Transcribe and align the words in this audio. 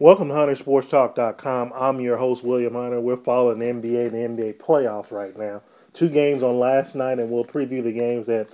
Welcome 0.00 0.28
to 0.28 0.34
HunterSportsTalk.com. 0.34 1.74
I'm 1.76 2.00
your 2.00 2.16
host, 2.16 2.42
William 2.42 2.72
Hunter. 2.72 3.02
We're 3.02 3.18
following 3.18 3.58
the 3.58 3.66
NBA 3.66 4.06
and 4.06 4.38
the 4.38 4.42
NBA 4.42 4.54
playoffs 4.54 5.12
right 5.12 5.38
now. 5.38 5.60
Two 5.92 6.08
games 6.08 6.42
on 6.42 6.58
last 6.58 6.94
night, 6.94 7.18
and 7.18 7.30
we'll 7.30 7.44
preview 7.44 7.82
the 7.82 7.92
games 7.92 8.24
that 8.24 8.48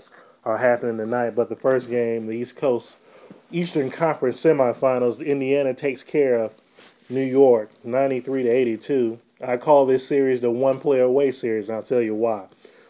are 0.45 0.59
happening 0.59 0.97
tonight. 0.97 1.37
But 1.37 1.49
the 1.49 1.55
first 1.55 1.89
game, 1.89 2.27
the 2.27 2.33
East 2.33 2.57
Coast 2.57 2.97
Eastern 3.53 3.93
Conference 3.93 4.43
semifinals, 4.43 5.25
Indiana 5.25 5.73
takes 5.73 6.03
care 6.03 6.35
of 6.35 6.53
New 7.09 7.23
York 7.23 7.71
93 7.85 8.43
to 8.43 8.49
82. 8.49 9.17
I 9.47 9.57
call 9.57 9.87
this 9.87 10.05
series 10.05 10.41
the 10.41 10.51
one 10.51 10.81
player 10.81 11.05
away 11.05 11.31
series, 11.31 11.69
and 11.69 11.77
I'll 11.77 11.83
tell 11.85 12.03
you 12.03 12.17
why. 12.17 12.47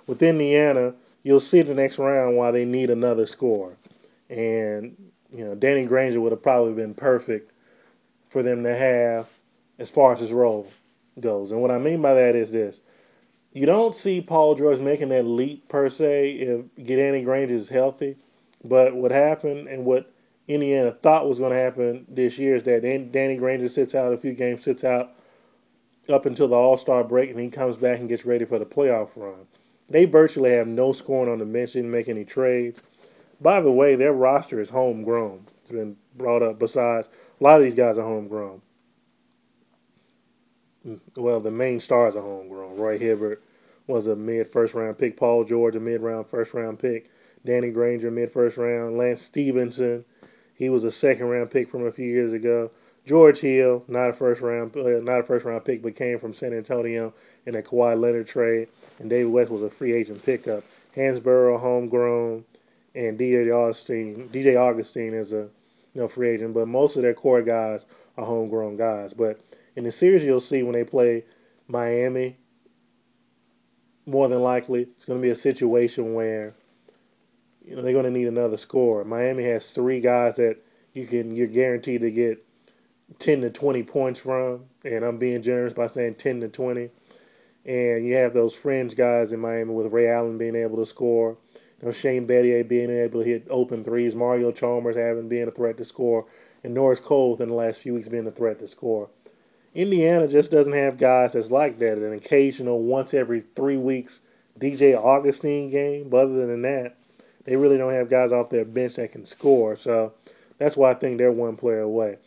With 0.07 0.23
Indiana, 0.23 0.95
you'll 1.25 1.41
see 1.41 1.61
the 1.61 1.75
next 1.75 1.99
round 1.99 2.39
why 2.39 2.53
they 2.53 2.65
need 2.65 2.89
another 2.89 3.27
score. 3.27 3.77
And, 4.31 4.97
you 5.31 5.45
know, 5.45 5.55
Danny 5.55 5.85
Granger 5.85 6.23
would 6.23 6.33
have 6.33 6.43
probably 6.43 6.73
been 6.73 6.95
perfect 6.95 7.53
for 8.37 8.43
them 8.43 8.65
to 8.65 8.77
have 8.77 9.31
as 9.79 9.91
far 9.91 10.13
as 10.13 10.21
his 10.21 10.31
role 10.31 10.67
goes. 11.19 11.53
And 11.53 11.63
what 11.63 11.71
I 11.71 11.79
mean 11.79 12.03
by 12.03 12.13
that 12.13 12.35
is 12.37 12.53
this. 12.53 12.83
You 13.55 13.65
don't 13.65 13.95
see 13.95 14.21
Paul 14.21 14.55
George 14.57 14.79
making 14.81 15.09
that 15.09 15.23
leap 15.23 15.67
per 15.71 15.89
se 15.89 16.33
if 16.33 16.87
Danny 16.87 17.23
Granger 17.23 17.55
is 17.55 17.71
healthy. 17.71 18.15
But 18.63 18.95
what 18.95 19.11
happened 19.11 19.69
and 19.69 19.87
what 19.87 20.13
Indiana 20.49 20.93
thought 20.93 21.27
was 21.27 21.39
going 21.39 21.53
to 21.53 21.59
happen 21.59 22.05
this 22.11 22.37
year 22.37 22.55
is 22.55 22.63
that 22.65 22.83
Danny 22.83 23.37
Granger 23.37 23.69
sits 23.69 23.95
out 23.95 24.13
a 24.13 24.19
few 24.19 24.35
games, 24.35 24.63
sits 24.63 24.85
out 24.85 25.15
up 26.11 26.27
until 26.27 26.49
the 26.49 26.57
All 26.57 26.77
Star 26.77 27.05
break, 27.05 27.31
and 27.31 27.41
he 27.41 27.49
comes 27.49 27.79
back 27.79 28.01
and 28.01 28.09
gets 28.09 28.27
ready 28.27 28.45
for 28.45 28.59
the 28.59 28.67
playoff 28.67 29.09
run. 29.17 29.47
They 29.89 30.05
virtually 30.05 30.51
have 30.51 30.69
no 30.69 30.93
scoring 30.93 31.33
on 31.33 31.39
the 31.39 31.47
bench, 31.47 31.73
didn't 31.73 31.91
make 31.91 32.09
any 32.09 32.27
trades. 32.27 32.83
By 33.41 33.63
the 33.63 33.73
way, 33.73 33.95
their 33.95 34.13
roster 34.13 34.61
is 34.61 34.69
homegrown. 34.69 35.47
It's 35.63 35.71
been 35.71 35.97
brought 36.17 36.43
up. 36.43 36.59
Besides, 36.59 37.09
a 37.41 37.45
lot 37.45 37.59
of 37.61 37.65
these 37.65 37.75
guys 37.75 37.99
are 37.99 38.05
homegrown. 38.05 38.63
Well, 41.17 41.41
the 41.41 41.51
main 41.51 41.81
stars 41.81 42.15
are 42.15 42.23
homegrown. 42.23 42.77
Roy 42.77 42.99
Hibbert 42.99 43.43
was 43.87 44.07
a 44.07 44.17
mid 44.17 44.47
first 44.47 44.75
round 44.75 44.99
pick. 44.99 45.17
Paul 45.17 45.45
George, 45.45 45.77
a 45.77 45.81
mid 45.81 46.01
round 46.01 46.27
first 46.27 46.55
round 46.55 46.79
pick. 46.79 47.11
Danny 47.45 47.71
Granger, 47.71 48.11
mid 48.11 48.31
first 48.31 48.57
round. 48.57 48.97
Lance 48.97 49.23
Stephenson, 49.23 50.05
he 50.55 50.69
was 50.69 50.85
a 50.85 50.91
second 50.91 51.27
round 51.27 51.51
pick 51.51 51.69
from 51.71 51.87
a 51.87 51.93
few 51.93 52.07
years 52.07 52.33
ago. 52.33 52.71
George 53.05 53.39
Hill, 53.39 53.85
not 53.87 54.11
a 54.11 54.13
first 54.13 54.41
round, 54.41 54.77
uh, 54.77 55.01
not 55.01 55.21
a 55.21 55.23
first 55.23 55.45
round 55.45 55.65
pick, 55.65 55.83
but 55.83 55.95
came 55.95 56.19
from 56.19 56.33
San 56.33 56.53
Antonio 56.53 57.15
in 57.47 57.55
a 57.55 57.63
Kawhi 57.63 57.99
Leonard 57.99 58.27
trade. 58.27 58.69
And 58.99 59.09
David 59.09 59.31
West 59.31 59.51
was 59.51 59.63
a 59.63 59.71
free 59.71 59.93
agent 59.93 60.25
pickup. 60.25 60.65
Hansbrough, 60.97 61.61
homegrown, 61.61 62.45
and 62.95 63.19
DJ 63.19 63.53
Augustin. 63.55 64.29
DJ 64.33 64.57
Augustin 64.57 65.15
is 65.15 65.33
a 65.33 65.49
you 65.97 66.03
know, 66.03 66.09
free 66.09 66.29
agent, 66.29 66.53
but 66.53 66.69
most 66.69 66.97
of 66.97 67.03
their 67.03 67.15
core 67.15 67.41
guys 67.41 67.87
are 68.19 68.27
homegrown 68.27 68.77
guys. 68.77 69.15
But 69.15 69.41
in 69.77 69.85
the 69.85 69.91
series, 69.91 70.23
you'll 70.23 70.41
see 70.41 70.63
when 70.63 70.75
they 70.75 70.85
play 70.85 71.25
Miami, 71.69 72.37
more 74.05 74.29
than 74.29 74.43
likely 74.43 74.83
it's 74.83 75.07
going 75.07 75.19
to 75.19 75.23
be 75.23 75.31
a 75.31 75.35
situation 75.35 76.13
where 76.13 76.55
you 77.65 77.75
know 77.75 77.81
they're 77.81 77.95
going 77.95 78.05
to 78.05 78.11
need 78.11 78.29
another 78.29 78.59
score. 78.59 79.05
Miami 79.05 79.45
has 79.45 79.71
three 79.71 80.01
guys 80.01 80.37
that 80.37 80.59
you 80.93 81.07
can 81.07 81.35
you're 81.35 81.47
guaranteed 81.47 82.03
to 82.03 82.11
get 82.11 82.47
10 83.19 83.41
to 83.41 83.49
20 83.49 83.83
points 83.85 84.21
from, 84.21 84.67
and 84.85 85.03
I'm 85.03 85.17
being 85.17 85.41
generous 85.41 85.73
by 85.73 85.87
saying 85.87 86.17
10 86.17 86.43
to 86.43 86.49
20. 86.49 86.91
And 87.65 88.07
you 88.07 88.17
have 88.17 88.35
those 88.35 88.55
fringe 88.55 88.97
guys 88.97 89.33
in 89.33 89.41
Miami 89.41 89.73
with 89.73 89.91
Ray 89.91 90.11
Allen 90.11 90.37
being 90.37 90.57
able 90.57 90.77
to 90.77 90.85
score, 90.85 91.39
you 91.81 91.87
know, 91.87 91.93
Shane 91.93 92.27
Battier 92.27 92.67
being 92.67 92.91
able 92.91 93.23
to 93.23 93.29
hit 93.29 93.47
open 93.51 93.85
threes, 93.85 94.15
Mario 94.15 94.51
Chalmers 94.53 94.97
having 94.97 95.29
been 95.29 95.49
a 95.49 95.53
threat 95.53 95.77
to 95.79 95.85
score, 95.85 96.27
and 96.65 96.75
Norris 96.75 97.01
Cole 97.01 97.33
within 97.33 97.49
the 97.49 97.55
last 97.55 97.81
few 97.81 97.95
weeks 97.95 98.09
being 98.09 98.27
a 98.27 98.31
threat 98.31 98.59
to 98.61 98.67
score. 98.67 99.09
Indiana 99.75 100.27
just 100.27 100.51
doesn't 100.51 100.73
have 100.73 100.97
guys 100.97 101.35
that's 101.35 101.51
like 101.51 101.79
that. 101.81 101.99
An 101.99 102.15
occasional 102.15 102.83
once 102.83 103.13
every 103.13 103.41
three 103.55 103.77
weeks 103.77 104.23
DJ 104.59 104.97
Augustin 104.97 105.71
game, 105.71 106.09
but 106.09 106.25
other 106.25 106.47
than 106.47 106.63
that, 106.63 106.97
they 107.45 107.57
really 107.57 107.77
don't 107.77 107.93
have 107.93 108.09
guys 108.09 108.33
off 108.33 108.49
their 108.49 108.65
bench 108.65 108.95
that 108.95 109.13
can 109.13 109.27
score. 109.27 109.77
So 109.77 110.15
that's 110.59 110.77
why 110.77 110.91
I 110.91 110.95
think 110.95 111.19
they're 111.19 111.31
one 111.31 111.57
player 111.57 111.81
away. 111.81 112.19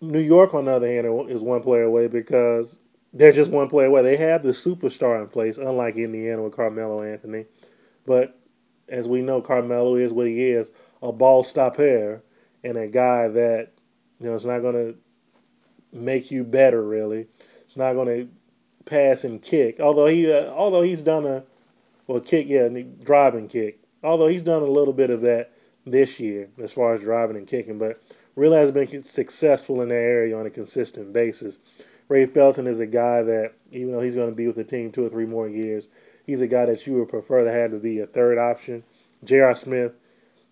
New 0.00 0.20
York, 0.20 0.54
on 0.54 0.66
the 0.66 0.72
other 0.72 0.86
hand, 0.86 1.30
is 1.30 1.42
one 1.42 1.62
player 1.62 1.84
away 1.84 2.06
because 2.06 2.78
they're 3.12 3.32
just 3.32 3.50
one 3.50 3.68
player 3.68 3.86
away. 3.86 4.02
They 4.02 4.16
have 4.16 4.42
the 4.42 4.52
superstar 4.52 5.20
in 5.20 5.28
place, 5.28 5.56
unlike 5.56 5.96
Indiana 5.96 6.42
with 6.42 6.54
Carmelo 6.54 7.02
Anthony. 7.02 7.46
But 8.08 8.40
as 8.88 9.06
we 9.06 9.20
know, 9.20 9.42
Carmelo 9.42 9.96
is 9.96 10.14
what 10.14 10.26
he 10.26 10.42
is 10.42 10.72
a 11.02 11.12
ball 11.12 11.44
stopper 11.44 12.22
and 12.64 12.76
a 12.76 12.88
guy 12.88 13.28
that, 13.28 13.74
you 14.18 14.26
know, 14.26 14.34
it's 14.34 14.46
not 14.46 14.60
going 14.60 14.74
to 14.74 14.96
make 15.92 16.30
you 16.30 16.42
better, 16.42 16.82
really. 16.82 17.26
It's 17.60 17.76
not 17.76 17.92
going 17.92 18.08
to 18.08 18.28
pass 18.86 19.24
and 19.24 19.42
kick. 19.42 19.78
Although 19.78 20.06
he, 20.06 20.32
uh, 20.32 20.46
although 20.46 20.82
he's 20.82 21.02
done 21.02 21.26
a, 21.26 21.44
well, 22.06 22.20
kick, 22.20 22.48
yeah, 22.48 22.68
driving 23.04 23.46
kick. 23.46 23.80
Although 24.02 24.28
he's 24.28 24.42
done 24.42 24.62
a 24.62 24.66
little 24.66 24.94
bit 24.94 25.10
of 25.10 25.20
that 25.20 25.52
this 25.86 26.18
year 26.18 26.48
as 26.60 26.72
far 26.72 26.94
as 26.94 27.02
driving 27.02 27.36
and 27.36 27.46
kicking, 27.46 27.78
but 27.78 28.02
really 28.36 28.56
has 28.56 28.70
been 28.70 29.02
successful 29.02 29.82
in 29.82 29.90
that 29.90 29.94
area 29.94 30.36
on 30.36 30.46
a 30.46 30.50
consistent 30.50 31.12
basis. 31.12 31.60
Ray 32.08 32.24
Felton 32.24 32.66
is 32.66 32.80
a 32.80 32.86
guy 32.86 33.22
that, 33.22 33.52
even 33.70 33.92
though 33.92 34.00
he's 34.00 34.14
going 34.14 34.30
to 34.30 34.34
be 34.34 34.46
with 34.46 34.56
the 34.56 34.64
team 34.64 34.90
two 34.90 35.04
or 35.04 35.10
three 35.10 35.26
more 35.26 35.46
years, 35.46 35.88
he's 36.28 36.42
a 36.42 36.46
guy 36.46 36.66
that 36.66 36.86
you 36.86 36.92
would 36.92 37.08
prefer 37.08 37.42
to 37.42 37.50
have 37.50 37.70
to 37.70 37.78
be 37.78 37.98
a 38.00 38.06
third 38.06 38.36
option. 38.36 38.84
J.R. 39.24 39.54
Smith 39.54 39.94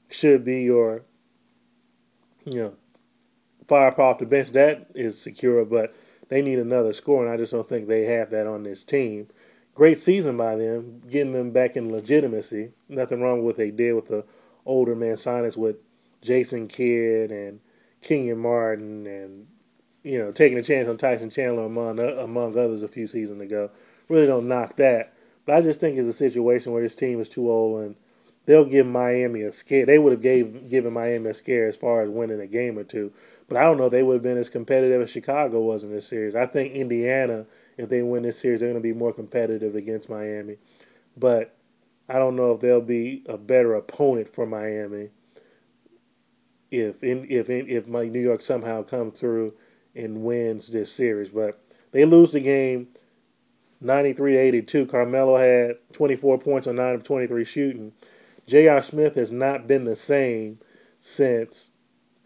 should 0.08 0.42
be 0.42 0.62
your, 0.62 1.02
you 2.46 2.58
know, 2.58 2.74
firepower 3.68 4.06
off 4.06 4.18
the 4.18 4.24
bench. 4.26 4.52
That 4.52 4.88
is 4.94 5.20
secure, 5.20 5.66
but 5.66 5.94
they 6.28 6.40
need 6.40 6.58
another 6.58 6.94
score, 6.94 7.22
and 7.22 7.32
I 7.32 7.36
just 7.36 7.52
don't 7.52 7.68
think 7.68 7.86
they 7.86 8.04
have 8.04 8.30
that 8.30 8.46
on 8.46 8.62
this 8.62 8.82
team. 8.82 9.28
Great 9.74 10.00
season 10.00 10.38
by 10.38 10.56
them, 10.56 11.02
getting 11.10 11.32
them 11.32 11.50
back 11.50 11.76
in 11.76 11.92
legitimacy. 11.92 12.72
Nothing 12.88 13.20
wrong 13.20 13.36
with 13.36 13.44
what 13.44 13.56
they 13.56 13.70
did 13.70 13.92
with 13.92 14.06
the 14.06 14.24
older 14.64 14.96
man 14.96 15.14
signings 15.16 15.58
with 15.58 15.76
Jason 16.22 16.68
Kidd 16.68 17.30
and 17.30 17.60
Kenyon 18.00 18.38
Martin 18.38 19.06
and 19.06 19.46
you 20.02 20.18
know 20.18 20.32
taking 20.32 20.58
a 20.58 20.62
chance 20.62 20.88
on 20.88 20.96
Tyson 20.96 21.28
Chandler 21.28 21.64
among 21.64 21.98
among 21.98 22.58
others 22.58 22.82
a 22.82 22.88
few 22.88 23.06
seasons 23.06 23.42
ago. 23.42 23.70
Really 24.08 24.26
don't 24.26 24.48
knock 24.48 24.76
that, 24.76 25.12
but 25.46 25.54
I 25.56 25.62
just 25.62 25.80
think 25.80 25.96
it's 25.96 26.08
a 26.08 26.12
situation 26.12 26.72
where 26.72 26.82
this 26.82 26.94
team 26.94 27.20
is 27.20 27.28
too 27.28 27.50
old 27.50 27.82
and 27.82 27.96
they'll 28.44 28.64
give 28.64 28.86
Miami 28.86 29.42
a 29.42 29.52
scare. 29.52 29.86
They 29.86 29.98
would 29.98 30.12
have 30.12 30.20
gave 30.20 30.68
given 30.68 30.92
Miami 30.92 31.30
a 31.30 31.34
scare 31.34 31.66
as 31.66 31.76
far 31.76 32.02
as 32.02 32.10
winning 32.10 32.40
a 32.40 32.46
game 32.46 32.78
or 32.78 32.84
two, 32.84 33.12
but 33.48 33.56
I 33.56 33.64
don't 33.64 33.78
know 33.78 33.86
if 33.86 33.92
they 33.92 34.02
would 34.02 34.14
have 34.14 34.22
been 34.22 34.36
as 34.36 34.50
competitive 34.50 35.00
as 35.00 35.10
Chicago 35.10 35.60
was 35.60 35.82
in 35.82 35.90
this 35.92 36.06
series. 36.06 36.34
I 36.34 36.46
think 36.46 36.74
Indiana, 36.74 37.46
if 37.78 37.88
they 37.88 38.02
win 38.02 38.24
this 38.24 38.38
series, 38.38 38.60
they're 38.60 38.68
going 38.68 38.82
to 38.82 38.86
be 38.86 38.92
more 38.92 39.12
competitive 39.12 39.74
against 39.74 40.10
Miami, 40.10 40.56
but 41.16 41.56
I 42.08 42.18
don't 42.18 42.36
know 42.36 42.52
if 42.52 42.60
they'll 42.60 42.80
be 42.80 43.22
a 43.26 43.38
better 43.38 43.74
opponent 43.74 44.28
for 44.28 44.46
Miami 44.46 45.10
if 46.70 47.02
in, 47.02 47.26
if 47.30 47.48
in, 47.50 47.68
if 47.68 47.86
my 47.86 48.06
New 48.06 48.20
York 48.20 48.42
somehow 48.42 48.82
comes 48.82 49.18
through 49.18 49.54
and 49.94 50.22
wins 50.22 50.68
this 50.68 50.92
series. 50.92 51.30
But 51.30 51.60
they 51.92 52.04
lose 52.04 52.32
the 52.32 52.40
game 52.40 52.88
93 53.80 54.32
to 54.32 54.38
82. 54.38 54.86
Carmelo 54.86 55.36
had 55.36 55.76
24 55.92 56.38
points 56.38 56.66
on 56.66 56.76
9 56.76 56.94
of 56.94 57.04
23 57.04 57.44
shooting. 57.44 57.92
J.R. 58.46 58.80
Smith 58.80 59.14
has 59.16 59.32
not 59.32 59.66
been 59.66 59.84
the 59.84 59.96
same 59.96 60.58
since 61.00 61.70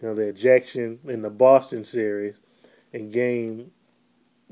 you 0.01 0.09
know 0.09 0.15
the 0.15 0.29
ejection 0.29 0.99
in 1.05 1.23
the 1.23 1.31
Boston 1.31 1.85
series 1.85 2.41
in 2.93 3.11
game 3.11 3.71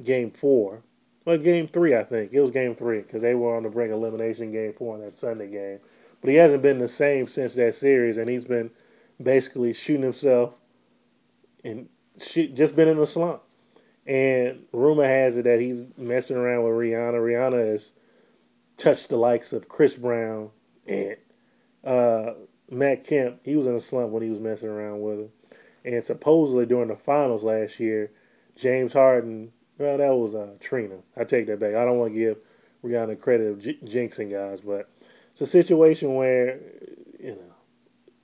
game 0.03 0.31
4. 0.31 0.83
Well, 1.25 1.39
game 1.39 1.69
3 1.69 1.95
I 1.95 2.05
think. 2.05 2.33
It 2.33 2.41
was 2.41 2.51
game 2.51 2.75
3 2.75 3.03
cuz 3.03 3.23
they 3.23 3.35
were 3.35 3.55
on 3.55 3.63
the 3.63 3.69
brink 3.69 3.93
elimination 3.93 4.51
game 4.53 4.73
4 4.73 4.97
in 4.97 5.01
that 5.03 5.13
Sunday 5.13 5.49
game. 5.49 5.79
But 6.21 6.31
he 6.31 6.37
hasn't 6.37 6.63
been 6.63 6.79
the 6.79 6.89
same 6.89 7.27
since 7.29 7.55
that 7.55 7.75
series 7.75 8.17
and 8.17 8.29
he's 8.29 8.45
been 8.45 8.71
basically 9.23 9.73
shooting 9.73 10.03
himself 10.03 10.61
and 11.65 11.89
shoot, 12.19 12.55
just 12.55 12.77
been 12.77 12.89
in 12.89 12.99
a 12.99 13.07
slump. 13.07 13.43
And 14.09 14.65
rumor 14.73 15.05
has 15.05 15.37
it 15.37 15.43
that 15.43 15.61
he's 15.61 15.83
messing 15.99 16.39
around 16.39 16.65
with 16.65 16.73
Rihanna. 16.73 17.13
Rihanna 17.13 17.59
has 17.59 17.93
touched 18.79 19.11
the 19.11 19.19
likes 19.19 19.53
of 19.53 19.69
Chris 19.69 19.97
Brown 19.97 20.51
and 20.87 21.17
uh, 21.85 22.33
Matt 22.71 23.05
Kemp. 23.05 23.41
He 23.45 23.55
was 23.55 23.67
in 23.67 23.75
a 23.75 23.81
slump 23.81 24.11
when 24.11 24.23
he 24.23 24.31
was 24.31 24.41
messing 24.41 24.71
around 24.71 25.03
with 25.03 25.19
her. 25.21 25.29
And 25.85 26.03
supposedly 26.03 26.65
during 26.65 26.89
the 26.89 26.97
finals 26.97 27.45
last 27.45 27.79
year, 27.79 28.11
James 28.57 28.95
Harden, 28.95 29.53
well, 29.77 29.99
that 29.99 30.15
was 30.15 30.35
uh, 30.35 30.57
Trina. 30.59 30.97
I 31.15 31.25
take 31.25 31.47
that 31.47 31.61
back. 31.61 31.75
I 31.75 31.85
don't 31.85 31.99
want 31.99 32.15
to 32.15 32.19
give 32.19 32.39
Rihanna 32.83 33.21
credit 33.21 33.49
of 33.49 33.61
j- 33.61 33.79
jinxing 33.85 34.31
guys, 34.31 34.63
but 34.63 34.89
it's 35.31 35.43
a 35.43 35.47
situation 35.47 36.15
where, 36.15 36.59
you 37.21 37.33
know, 37.33 37.55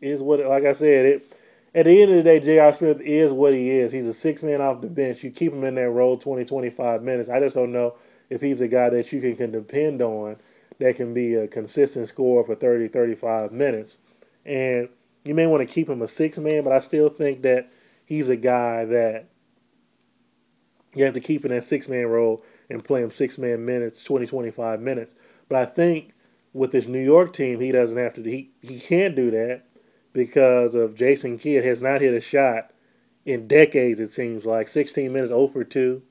is 0.00 0.22
what, 0.22 0.40
like 0.40 0.64
I 0.64 0.72
said, 0.72 1.04
it 1.04 1.38
at 1.74 1.86
the 1.86 2.02
end 2.02 2.10
of 2.12 2.18
the 2.18 2.24
day, 2.24 2.40
J.R. 2.40 2.72
Smith 2.74 3.00
is 3.00 3.32
what 3.32 3.54
he 3.54 3.70
is. 3.70 3.92
He's 3.92 4.06
a 4.06 4.14
six 4.14 4.42
man 4.42 4.60
off 4.60 4.82
the 4.82 4.88
bench. 4.88 5.24
You 5.24 5.30
keep 5.30 5.52
him 5.52 5.64
in 5.64 5.76
that 5.76 5.90
role 5.90 6.18
20, 6.18 6.44
25 6.44 7.02
minutes. 7.02 7.28
I 7.30 7.40
just 7.40 7.56
don't 7.56 7.72
know 7.72 7.96
if 8.30 8.40
he's 8.40 8.60
a 8.60 8.68
guy 8.68 8.90
that 8.90 9.12
you 9.12 9.20
can, 9.20 9.36
can 9.36 9.52
depend 9.52 10.02
on 10.02 10.36
that 10.80 10.96
can 10.96 11.14
be 11.14 11.34
a 11.34 11.48
consistent 11.48 12.08
scorer 12.08 12.44
for 12.44 12.54
30, 12.56 12.88
35 12.88 13.52
minutes. 13.52 13.98
And 14.46 14.88
you 15.24 15.34
may 15.34 15.46
want 15.46 15.62
to 15.66 15.72
keep 15.72 15.88
him 15.88 16.02
a 16.02 16.08
six 16.08 16.38
man, 16.38 16.64
but 16.64 16.72
I 16.72 16.80
still 16.80 17.10
think 17.10 17.42
that 17.42 17.70
he's 18.06 18.28
a 18.30 18.36
guy 18.36 18.86
that 18.86 19.26
You 20.94 21.04
have 21.04 21.14
to 21.14 21.20
keep 21.20 21.44
in 21.44 21.52
that 21.52 21.64
six 21.64 21.88
man 21.88 22.06
role 22.06 22.44
and 22.70 22.84
play 22.84 23.02
him 23.02 23.10
six 23.10 23.38
man 23.38 23.64
minutes, 23.66 24.04
20, 24.04 24.26
25 24.26 24.80
minutes. 24.80 25.14
But 25.48 25.58
I 25.58 25.66
think 25.66 26.12
with 26.52 26.72
this 26.72 26.86
New 26.86 27.02
York 27.02 27.32
team, 27.32 27.60
he 27.60 27.72
doesn't 27.72 27.98
have 27.98 28.14
to. 28.14 28.22
He 28.22 28.52
he 28.62 28.80
can't 28.80 29.16
do 29.16 29.30
that 29.32 29.64
because 30.14 30.74
of 30.74 30.94
Jason 30.94 31.36
Kidd 31.36 31.64
has 31.64 31.82
not 31.82 32.00
hit 32.00 32.14
a 32.14 32.20
shot 32.20 32.70
in 33.26 33.46
decades. 33.46 34.00
It 34.00 34.14
seems 34.14 34.46
like 34.46 34.68
16 34.68 35.12
minutes, 35.12 35.28
0 35.28 35.48
for 35.48 35.64
two, 35.64 36.02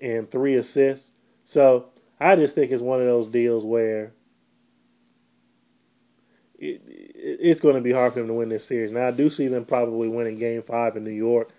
and 0.00 0.30
three 0.30 0.54
assists. 0.54 1.10
So 1.44 1.88
I 2.20 2.36
just 2.36 2.54
think 2.54 2.70
it's 2.70 2.82
one 2.82 3.00
of 3.00 3.06
those 3.06 3.28
deals 3.28 3.64
where 3.64 4.12
it, 6.58 6.82
it's 6.86 7.60
going 7.60 7.74
to 7.74 7.80
be 7.80 7.92
hard 7.92 8.12
for 8.12 8.20
them 8.20 8.28
to 8.28 8.34
win 8.34 8.50
this 8.50 8.64
series. 8.64 8.92
Now 8.92 9.08
I 9.08 9.10
do 9.10 9.30
see 9.30 9.48
them 9.48 9.64
probably 9.64 10.08
winning 10.08 10.38
Game 10.38 10.62
Five 10.62 10.96
in 10.96 11.04
New 11.04 11.10
York, 11.10 11.50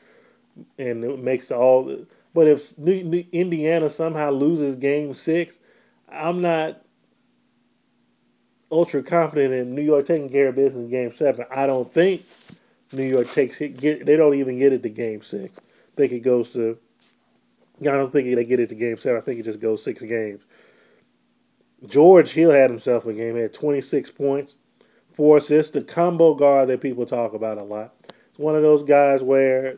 and 0.77 1.03
it 1.03 1.19
makes 1.19 1.51
all. 1.51 2.05
But 2.33 2.47
if 2.47 2.77
New, 2.77 3.03
New, 3.03 3.25
Indiana 3.31 3.89
somehow 3.89 4.29
loses 4.29 4.75
Game 4.75 5.13
Six, 5.13 5.59
I'm 6.07 6.41
not 6.41 6.83
ultra 8.71 9.01
confident 9.01 9.53
in 9.53 9.75
New 9.75 9.81
York 9.81 10.05
taking 10.05 10.29
care 10.29 10.49
of 10.49 10.55
business 10.55 10.83
in 10.83 10.89
Game 10.89 11.13
Seven. 11.13 11.45
I 11.51 11.67
don't 11.67 11.91
think 11.91 12.23
New 12.91 13.03
York 13.03 13.31
takes 13.31 13.59
it. 13.61 13.77
Get 13.77 14.05
they 14.05 14.15
don't 14.15 14.35
even 14.35 14.59
get 14.59 14.73
it 14.73 14.83
to 14.83 14.89
Game 14.89 15.21
Six. 15.21 15.57
I 15.59 15.95
think 15.95 16.11
it 16.11 16.19
goes 16.19 16.53
to. 16.53 16.77
I 17.81 17.85
don't 17.85 18.11
think 18.11 18.33
they 18.35 18.43
get 18.43 18.59
it 18.59 18.69
to 18.69 18.75
Game 18.75 18.97
Seven. 18.97 19.17
I 19.17 19.23
think 19.23 19.39
it 19.39 19.43
just 19.43 19.59
goes 19.59 19.83
six 19.83 20.01
games. 20.01 20.41
George 21.85 22.31
Hill 22.31 22.51
had 22.51 22.71
himself 22.71 23.05
a 23.05 23.13
game. 23.13 23.35
He 23.35 23.41
had 23.41 23.53
26 23.53 24.09
points, 24.11 24.55
four 25.13 25.37
assists. 25.37 25.71
The 25.71 25.83
combo 25.83 26.33
guard 26.33 26.69
that 26.69 26.81
people 26.81 27.05
talk 27.05 27.33
about 27.33 27.59
a 27.59 27.63
lot. 27.63 27.93
It's 28.29 28.39
one 28.39 28.55
of 28.55 28.63
those 28.63 28.81
guys 28.81 29.21
where, 29.21 29.77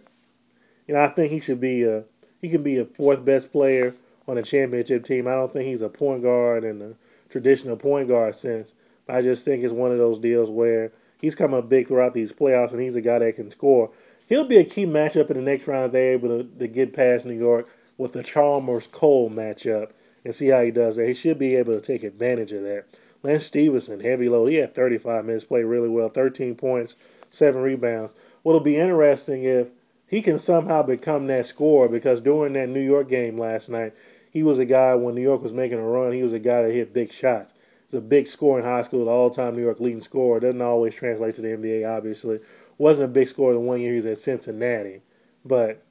you 0.88 0.94
know, 0.94 1.02
I 1.02 1.08
think 1.10 1.32
he 1.32 1.42
should 1.42 1.60
be 1.60 1.84
a 1.84 2.06
he 2.40 2.50
can 2.50 2.64
be 2.64 2.78
a 2.78 2.86
fourth 2.86 3.26
best 3.26 3.52
player 3.52 3.94
on 4.28 4.38
a 4.38 4.44
championship 4.44 5.04
team. 5.04 5.28
I 5.28 5.32
don't 5.32 5.52
think 5.52 5.66
he's 5.66 5.82
a 5.82 5.90
point 5.90 6.24
guard 6.24 6.64
and 6.64 6.80
the 6.80 6.96
traditional 7.30 7.78
point 7.78 8.08
guard 8.08 8.36
sense. 8.36 8.74
I 9.08 9.22
just 9.22 9.46
think 9.46 9.64
it's 9.64 9.74
one 9.74 9.92
of 9.92 9.98
those 9.98 10.20
deals 10.20 10.50
where 10.50 10.92
he's 11.22 11.36
come 11.36 11.54
up 11.54 11.70
big 11.70 11.88
throughout 11.88 12.14
these 12.14 12.32
playoffs, 12.32 12.72
and 12.72 12.82
he's 12.82 12.96
a 12.96 13.02
guy 13.02 13.20
that 13.20 13.36
can 13.36 13.50
score. 13.50 13.92
He'll 14.28 14.46
be 14.46 14.58
a 14.58 14.64
key 14.64 14.86
matchup 14.86 15.32
in 15.32 15.38
the 15.38 15.44
next 15.44 15.68
round 15.68 15.88
if 15.88 15.92
they're 15.92 16.14
able 16.14 16.30
to, 16.30 16.44
to 16.44 16.68
get 16.68 16.94
past 16.94 17.26
New 17.26 17.34
York 17.34 17.68
with 17.98 18.14
the 18.14 18.24
Chalmers 18.24 18.88
Cole 18.88 19.30
matchup 19.30 19.92
and 20.24 20.36
see 20.36 20.48
how 20.48 20.62
he 20.62 20.72
does 20.72 20.98
that. 20.98 21.08
He 21.08 21.14
should 21.14 21.40
be 21.40 21.56
able 21.56 21.74
to 21.74 21.82
take 21.82 22.04
advantage 22.04 22.52
of 22.52 22.64
that. 22.64 22.86
Lance 23.24 23.46
Stephenson, 23.46 24.00
heavy 24.00 24.30
load. 24.30 24.48
He 24.48 24.56
had 24.56 24.76
35 24.76 25.26
minutes, 25.26 25.46
played 25.46 25.66
really 25.66 25.90
well, 25.90 26.10
13 26.10 26.56
points, 26.56 26.96
seven 27.30 27.62
rebounds. 27.62 28.16
What'll 28.44 28.62
be 28.62 28.78
interesting 28.78 29.44
if 29.44 29.70
he 30.08 30.22
can 30.22 30.40
somehow 30.40 30.84
become 30.84 31.28
that 31.28 31.46
scorer 31.46 31.90
because 31.90 32.22
during 32.22 32.54
that 32.54 32.70
New 32.70 32.82
York 32.82 33.10
game 33.10 33.38
last 33.38 33.70
night, 33.70 33.94
he 34.30 34.44
was 34.44 34.60
a 34.60 34.66
guy 34.66 34.96
when 34.96 35.16
New 35.16 35.22
York 35.22 35.42
was 35.42 35.54
making 35.54 35.80
a 35.80 35.84
run. 35.84 36.12
He 36.12 36.24
was 36.24 36.34
a 36.34 36.40
guy 36.40 36.64
that 36.64 36.72
hit 36.72 36.94
big 36.94 37.12
shots. 37.12 37.54
He's 37.86 37.96
a 37.96 38.02
big 38.02 38.28
scorer 38.28 38.60
in 38.60 38.66
high 38.66 38.84
school, 38.84 39.06
the 39.06 39.12
all-time 39.12 39.56
New 39.56 39.64
York 39.64 39.80
leading 39.80 40.02
scorer. 40.02 40.40
Doesn't 40.40 40.62
always 40.62 40.94
translate 40.94 41.36
to 41.36 41.42
the 41.42 41.50
NBA, 41.50 41.90
obviously. 41.90 42.40
Wasn't 42.78 43.10
a 43.10 43.12
big 43.12 43.28
scorer 43.28 43.54
the 43.54 43.60
one 43.60 43.82
year 43.82 43.92
he 43.92 43.98
was 43.98 44.06
at 44.06 44.18
Cincinnati, 44.20 45.02
but 45.44 45.84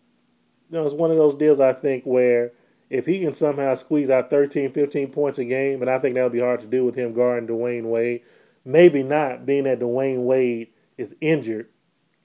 you 0.71 0.79
know, 0.79 0.85
it's 0.85 0.95
one 0.95 1.11
of 1.11 1.17
those 1.17 1.35
deals 1.35 1.61
I 1.61 1.73
think 1.73 2.05
where 2.05 2.53
if 2.91 3.07
he 3.07 3.21
can 3.21 3.33
somehow 3.33 3.75
squeeze 3.75 4.11
out 4.11 4.31
13, 4.31 4.73
15 4.73 5.11
points 5.11 5.39
a 5.39 5.45
game, 5.45 5.83
and 5.83 5.91
I 5.91 5.99
think 5.99 6.15
that 6.15 6.23
would 6.23 6.33
be 6.33 6.41
hard 6.41 6.61
to 6.61 6.67
do 6.67 6.85
with 6.85 6.95
him 6.95 7.13
guarding 7.13 7.49
Dwyane 7.49 7.85
Wade. 7.85 8.23
Maybe 8.65 9.03
not, 9.03 9.47
being 9.47 9.65
that 9.65 9.81
Dwyane 9.81 10.25
Wade 10.25 10.69
is 10.97 11.17
injured. 11.21 11.69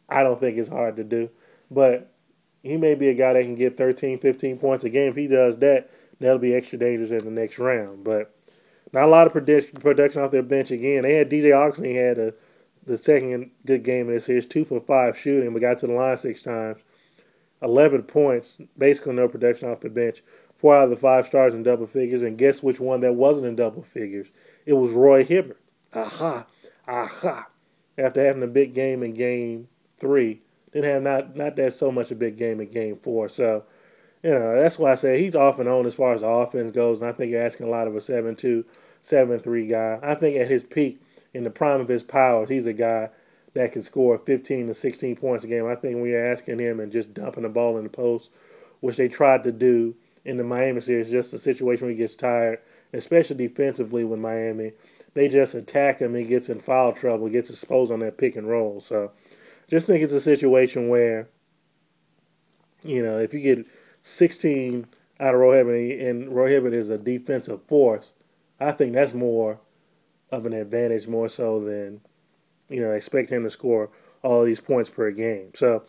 I 0.09 0.23
don't 0.23 0.39
think 0.39 0.57
it's 0.57 0.69
hard 0.69 0.95
to 0.97 1.03
do. 1.03 1.29
But 1.71 2.11
he 2.61 2.77
may 2.77 2.95
be 2.95 3.09
a 3.09 3.13
guy 3.13 3.33
that 3.33 3.43
can 3.43 3.55
get 3.55 3.77
13, 3.77 4.19
15 4.19 4.57
points 4.57 4.83
a 4.83 4.89
game. 4.89 5.09
If 5.09 5.15
he 5.15 5.27
does 5.27 5.57
that, 5.59 5.89
that'll 6.19 6.37
be 6.37 6.53
extra 6.53 6.77
dangerous 6.77 7.11
in 7.11 7.19
the 7.19 7.41
next 7.41 7.59
round. 7.59 8.03
But 8.03 8.33
not 8.91 9.05
a 9.05 9.07
lot 9.07 9.27
of 9.27 9.33
production 9.33 10.21
off 10.21 10.31
their 10.31 10.43
bench 10.43 10.71
again. 10.71 11.03
They 11.03 11.15
had 11.15 11.29
DJ 11.29 11.55
Oxley 11.55 11.95
had 11.95 12.17
a, 12.17 12.33
the 12.85 12.97
second 12.97 13.51
good 13.65 13.83
game 13.83 14.07
in 14.07 14.15
this 14.15 14.25
series, 14.25 14.45
two 14.45 14.65
for 14.65 14.79
five 14.79 15.17
shooting, 15.17 15.51
but 15.53 15.61
got 15.61 15.79
to 15.79 15.87
the 15.87 15.93
line 15.93 16.17
six 16.17 16.43
times. 16.43 16.81
11 17.63 18.03
points, 18.03 18.57
basically 18.77 19.13
no 19.13 19.27
production 19.27 19.69
off 19.69 19.79
the 19.79 19.89
bench. 19.89 20.21
Four 20.57 20.75
out 20.75 20.85
of 20.85 20.89
the 20.91 20.97
five 20.97 21.25
stars 21.25 21.53
in 21.53 21.63
double 21.63 21.87
figures. 21.87 22.21
And 22.21 22.37
guess 22.37 22.61
which 22.61 22.79
one 22.79 22.99
that 23.01 23.15
wasn't 23.15 23.47
in 23.47 23.55
double 23.55 23.81
figures? 23.81 24.31
It 24.65 24.73
was 24.73 24.91
Roy 24.91 25.23
Hibbert. 25.23 25.59
Aha, 25.93 26.45
aha. 26.87 27.47
After 27.97 28.23
having 28.23 28.43
a 28.43 28.47
big 28.47 28.73
game 28.73 29.03
in 29.03 29.13
game 29.13 29.67
three, 29.99 30.41
didn't 30.71 30.89
have 30.89 31.03
not, 31.03 31.35
not 31.35 31.55
that 31.55 31.73
so 31.73 31.91
much 31.91 32.11
a 32.11 32.15
big 32.15 32.37
game 32.37 32.59
in 32.59 32.69
game 32.69 32.97
four. 32.97 33.29
So, 33.29 33.63
you 34.23 34.31
know, 34.31 34.55
that's 34.55 34.79
why 34.79 34.93
I 34.93 34.95
say 34.95 35.21
he's 35.21 35.35
off 35.35 35.59
and 35.59 35.67
on 35.67 35.85
as 35.85 35.95
far 35.95 36.13
as 36.13 36.21
the 36.21 36.27
offense 36.27 36.71
goes. 36.71 37.01
And 37.01 37.09
I 37.09 37.13
think 37.13 37.31
you're 37.31 37.41
asking 37.41 37.67
a 37.67 37.69
lot 37.69 37.87
of 37.87 37.95
a 37.95 38.01
7 38.01 38.35
2, 38.35 38.65
7 39.01 39.39
3 39.39 39.67
guy. 39.67 39.99
I 40.01 40.15
think 40.15 40.37
at 40.37 40.47
his 40.47 40.63
peak, 40.63 41.01
in 41.33 41.43
the 41.43 41.49
prime 41.49 41.81
of 41.81 41.87
his 41.89 42.03
powers, 42.03 42.49
he's 42.49 42.65
a 42.65 42.73
guy 42.73 43.09
that 43.53 43.73
can 43.73 43.81
score 43.81 44.17
15 44.17 44.67
to 44.67 44.73
16 44.73 45.15
points 45.17 45.45
a 45.45 45.47
game. 45.47 45.67
I 45.67 45.75
think 45.75 46.01
we 46.01 46.13
are 46.15 46.25
asking 46.25 46.59
him 46.59 46.79
and 46.79 46.91
just 46.91 47.13
dumping 47.13 47.43
the 47.43 47.49
ball 47.49 47.77
in 47.77 47.83
the 47.83 47.89
post, 47.89 48.31
which 48.79 48.97
they 48.97 49.07
tried 49.07 49.43
to 49.43 49.51
do 49.51 49.93
in 50.25 50.37
the 50.37 50.43
Miami 50.43 50.79
series, 50.79 51.11
just 51.11 51.33
a 51.33 51.37
situation 51.37 51.85
where 51.85 51.91
he 51.91 51.97
gets 51.97 52.15
tired, 52.15 52.59
especially 52.93 53.35
defensively 53.35 54.05
with 54.05 54.19
Miami. 54.19 54.71
They 55.15 55.27
just 55.27 55.53
attack 55.53 55.99
him. 55.99 56.15
He 56.15 56.23
gets 56.23 56.49
in 56.49 56.59
foul 56.59 56.93
trouble, 56.93 57.27
gets 57.29 57.49
exposed 57.49 57.91
on 57.91 57.99
that 57.99 58.17
pick 58.17 58.35
and 58.35 58.47
roll. 58.47 58.79
So 58.79 59.11
just 59.69 59.85
think 59.85 60.01
it's 60.01 60.13
a 60.13 60.21
situation 60.21 60.87
where, 60.87 61.27
you 62.83 63.03
know, 63.03 63.19
if 63.19 63.33
you 63.33 63.41
get 63.41 63.67
16 64.03 64.85
out 65.19 65.33
of 65.33 65.39
Roy 65.39 65.59
and 65.99 66.29
Roy 66.29 66.59
is 66.59 66.89
a 66.89 66.97
defensive 66.97 67.63
force, 67.63 68.13
I 68.59 68.71
think 68.71 68.93
that's 68.93 69.13
more 69.13 69.59
of 70.31 70.45
an 70.45 70.53
advantage 70.53 71.07
more 71.07 71.29
so 71.29 71.63
than, 71.63 72.01
you 72.69 72.81
know, 72.81 72.91
expect 72.91 73.31
him 73.31 73.43
to 73.43 73.49
score 73.49 73.89
all 74.21 74.43
these 74.43 74.59
points 74.59 74.89
per 74.89 75.11
game. 75.11 75.51
So 75.53 75.83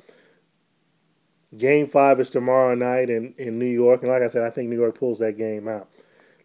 game 1.56 1.86
five 1.86 2.20
is 2.20 2.30
tomorrow 2.30 2.74
night 2.74 3.10
in, 3.10 3.34
in 3.36 3.58
New 3.58 3.66
York. 3.66 4.02
And 4.02 4.10
like 4.10 4.22
I 4.22 4.28
said, 4.28 4.42
I 4.42 4.50
think 4.50 4.68
New 4.68 4.78
York 4.78 4.98
pulls 4.98 5.18
that 5.18 5.36
game 5.36 5.68
out. 5.68 5.88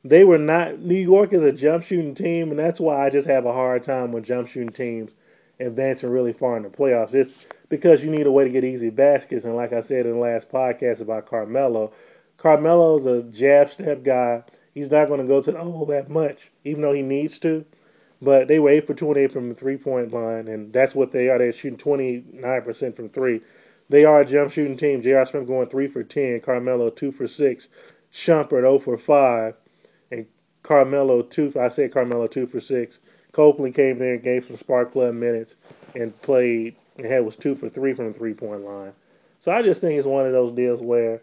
They 0.03 0.23
were 0.23 0.37
not 0.37 0.79
New 0.79 0.95
York 0.95 1.33
is 1.33 1.43
a 1.43 1.51
jump 1.51 1.83
shooting 1.83 2.15
team, 2.15 2.51
and 2.51 2.59
that's 2.59 2.79
why 2.79 3.05
I 3.05 3.09
just 3.09 3.27
have 3.27 3.45
a 3.45 3.51
hard 3.53 3.83
time 3.83 4.11
with 4.13 4.23
jump 4.23 4.47
shooting 4.47 4.69
teams 4.71 5.11
advancing 5.59 6.09
really 6.09 6.33
far 6.33 6.57
in 6.57 6.63
the 6.63 6.69
playoffs. 6.69 7.13
It's 7.13 7.47
because 7.69 8.03
you 8.03 8.11
need 8.11 8.27
a 8.27 8.31
way 8.31 8.43
to 8.43 8.49
get 8.49 8.63
easy 8.63 8.89
baskets. 8.89 9.45
And 9.45 9.55
like 9.55 9.73
I 9.73 9.79
said 9.79 10.05
in 10.05 10.13
the 10.13 10.19
last 10.19 10.51
podcast 10.51 11.01
about 11.01 11.27
Carmelo, 11.27 11.91
Carmelo's 12.37 13.05
a 13.05 13.23
jab 13.23 13.69
step 13.69 14.03
guy. 14.03 14.43
He's 14.73 14.91
not 14.91 15.07
going 15.07 15.19
to 15.19 15.27
go 15.27 15.41
to 15.41 15.51
the 15.51 15.59
hole 15.59 15.85
that 15.87 16.09
much, 16.09 16.51
even 16.63 16.81
though 16.81 16.93
he 16.93 17.01
needs 17.01 17.39
to. 17.39 17.65
But 18.21 18.47
they 18.47 18.59
were 18.59 18.69
8 18.69 18.87
for 18.87 18.93
28 18.93 19.31
from 19.31 19.49
the 19.49 19.55
three 19.55 19.77
point 19.77 20.11
line, 20.11 20.47
and 20.47 20.73
that's 20.73 20.95
what 20.95 21.11
they 21.11 21.29
are. 21.29 21.37
They're 21.37 21.53
shooting 21.53 21.77
29% 21.77 22.95
from 22.95 23.09
three. 23.09 23.41
They 23.89 24.05
are 24.05 24.21
a 24.21 24.25
jump 24.25 24.51
shooting 24.51 24.77
team. 24.77 25.01
J.R. 25.01 25.25
Smith 25.25 25.47
going 25.47 25.67
3 25.67 25.87
for 25.87 26.03
10, 26.03 26.41
Carmelo 26.41 26.89
2 26.89 27.11
for 27.11 27.27
6, 27.27 27.67
Shumpert 28.13 28.61
0 28.61 28.79
for 28.79 28.97
5, 28.97 29.55
and 30.11 30.27
Carmelo 30.63 31.23
2 31.23 31.53
I 31.59 31.69
said 31.69 31.91
Carmelo 31.91 32.27
2 32.27 32.45
for 32.45 32.59
6. 32.59 32.99
Copeland 33.31 33.75
came 33.75 33.99
there 33.99 34.13
and 34.13 34.23
gave 34.23 34.45
some 34.45 34.57
spark 34.57 34.91
plug 34.91 35.13
minutes 35.13 35.55
and 35.95 36.19
played 36.21 36.75
and 36.97 37.05
had 37.05 37.25
was 37.25 37.35
2 37.35 37.55
for 37.55 37.69
3 37.69 37.93
from 37.93 38.11
the 38.11 38.17
three 38.17 38.33
point 38.33 38.61
line. 38.61 38.93
So 39.39 39.51
I 39.51 39.61
just 39.61 39.81
think 39.81 39.97
it's 39.97 40.07
one 40.07 40.25
of 40.25 40.33
those 40.33 40.51
deals 40.51 40.81
where 40.81 41.21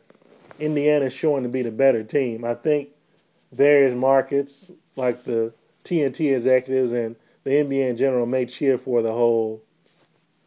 Indiana 0.59 1.07
is 1.07 1.13
showing 1.13 1.43
to 1.43 1.49
be 1.49 1.63
the 1.63 1.71
better 1.71 2.03
team. 2.03 2.45
I 2.45 2.55
think 2.55 2.89
various 3.53 3.95
markets 3.95 4.71
like 4.97 5.25
the 5.25 5.53
TNT 5.85 6.35
executives 6.35 6.93
and 6.93 7.17
the 7.45 7.51
NBA 7.51 7.91
in 7.91 7.97
general 7.97 8.27
may 8.27 8.47
cheer 8.47 8.79
for 8.79 9.03
the 9.03 9.13
whole 9.13 9.63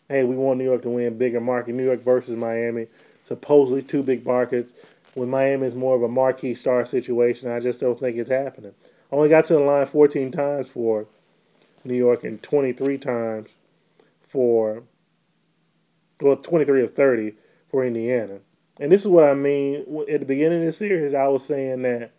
hey, 0.10 0.24
we 0.24 0.36
want 0.36 0.58
New 0.58 0.66
York 0.66 0.82
to 0.82 0.90
win 0.90 1.18
bigger 1.18 1.40
market. 1.40 1.76
New 1.76 1.86
York 1.86 2.02
versus 2.02 2.36
Miami, 2.36 2.88
supposedly 3.22 3.84
two 3.84 4.02
big 4.02 4.26
markets. 4.26 4.74
With 5.16 5.30
Miami, 5.30 5.68
is 5.68 5.76
more 5.76 5.96
of 5.96 6.02
a 6.02 6.08
marquee 6.08 6.56
star 6.56 6.86
situation. 6.86 7.52
I 7.52 7.60
just 7.60 7.80
don't 7.80 8.00
think 8.00 8.18
it's 8.18 8.30
happening. 8.30 8.74
Only 9.12 9.30
got 9.30 9.46
to 9.46 9.54
the 9.54 9.60
line 9.60 9.86
14 9.86 10.32
times 10.32 10.70
for 10.70 11.08
New 11.90 11.98
York 11.98 12.24
in 12.24 12.38
23 12.38 12.98
times 12.98 13.50
for, 14.22 14.84
well, 16.22 16.38
23 16.38 16.84
of 16.84 16.94
30 16.94 17.34
for 17.70 17.84
Indiana. 17.84 18.40
And 18.80 18.92
this 18.92 19.02
is 19.02 19.08
what 19.08 19.26
I 19.26 19.34
mean. 19.34 19.86
At 20.10 20.22
the 20.22 20.26
beginning 20.26 20.60
of 20.60 20.66
the 20.66 20.72
series, 20.72 21.14
I 21.14 21.28
was 21.28 21.44
saying 21.44 21.82
that 21.82 22.14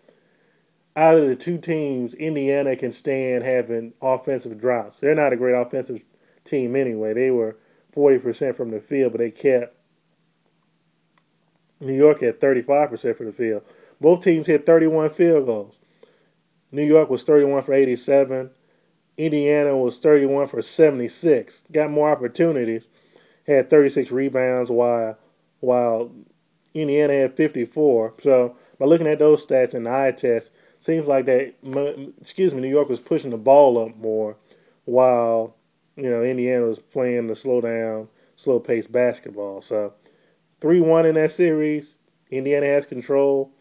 out 0.94 1.16
of 1.16 1.28
the 1.28 1.36
two 1.36 1.56
teams, 1.56 2.12
Indiana 2.14 2.76
can 2.76 2.92
stand 2.92 3.44
having 3.44 3.94
offensive 4.02 4.60
drops. 4.60 5.00
They're 5.00 5.14
not 5.14 5.32
a 5.32 5.36
great 5.36 5.54
offensive 5.58 6.02
team 6.44 6.76
anyway. 6.76 7.14
They 7.14 7.30
were 7.30 7.56
40% 7.96 8.56
from 8.56 8.70
the 8.70 8.80
field, 8.80 9.12
but 9.12 9.18
they 9.18 9.30
kept 9.30 9.76
New 11.80 11.94
York 11.94 12.22
at 12.22 12.40
35% 12.40 13.16
from 13.16 13.26
the 13.26 13.32
field. 13.32 13.62
Both 14.00 14.24
teams 14.24 14.46
hit 14.46 14.66
31 14.66 15.10
field 15.10 15.46
goals. 15.46 15.78
New 16.72 16.84
York 16.84 17.08
was 17.08 17.22
31 17.22 17.62
for 17.62 17.72
87. 17.72 18.50
Indiana 19.20 19.76
was 19.76 19.98
31 19.98 20.46
for 20.46 20.62
76. 20.62 21.64
Got 21.70 21.90
more 21.90 22.10
opportunities. 22.10 22.86
Had 23.46 23.68
36 23.68 24.10
rebounds 24.10 24.70
while 24.70 25.18
while 25.60 26.10
Indiana 26.72 27.12
had 27.12 27.36
54. 27.36 28.14
So 28.18 28.56
by 28.78 28.86
looking 28.86 29.06
at 29.06 29.18
those 29.18 29.44
stats 29.44 29.74
in 29.74 29.82
the 29.82 29.94
eye 29.94 30.12
test, 30.12 30.52
seems 30.78 31.06
like 31.06 31.26
that. 31.26 31.54
Excuse 32.18 32.54
me, 32.54 32.62
New 32.62 32.68
York 32.68 32.88
was 32.88 33.00
pushing 33.00 33.30
the 33.30 33.36
ball 33.36 33.76
up 33.76 33.94
more, 33.98 34.38
while 34.86 35.54
you 35.96 36.08
know 36.08 36.22
Indiana 36.22 36.64
was 36.64 36.78
playing 36.78 37.26
the 37.26 37.34
slow 37.34 37.60
down, 37.60 38.08
slow 38.36 38.58
paced 38.58 38.90
basketball. 38.90 39.60
So 39.60 39.92
three 40.62 40.80
one 40.80 41.04
in 41.04 41.16
that 41.16 41.32
series. 41.32 41.96
Indiana 42.30 42.66
has 42.66 42.86
control. 42.86 43.52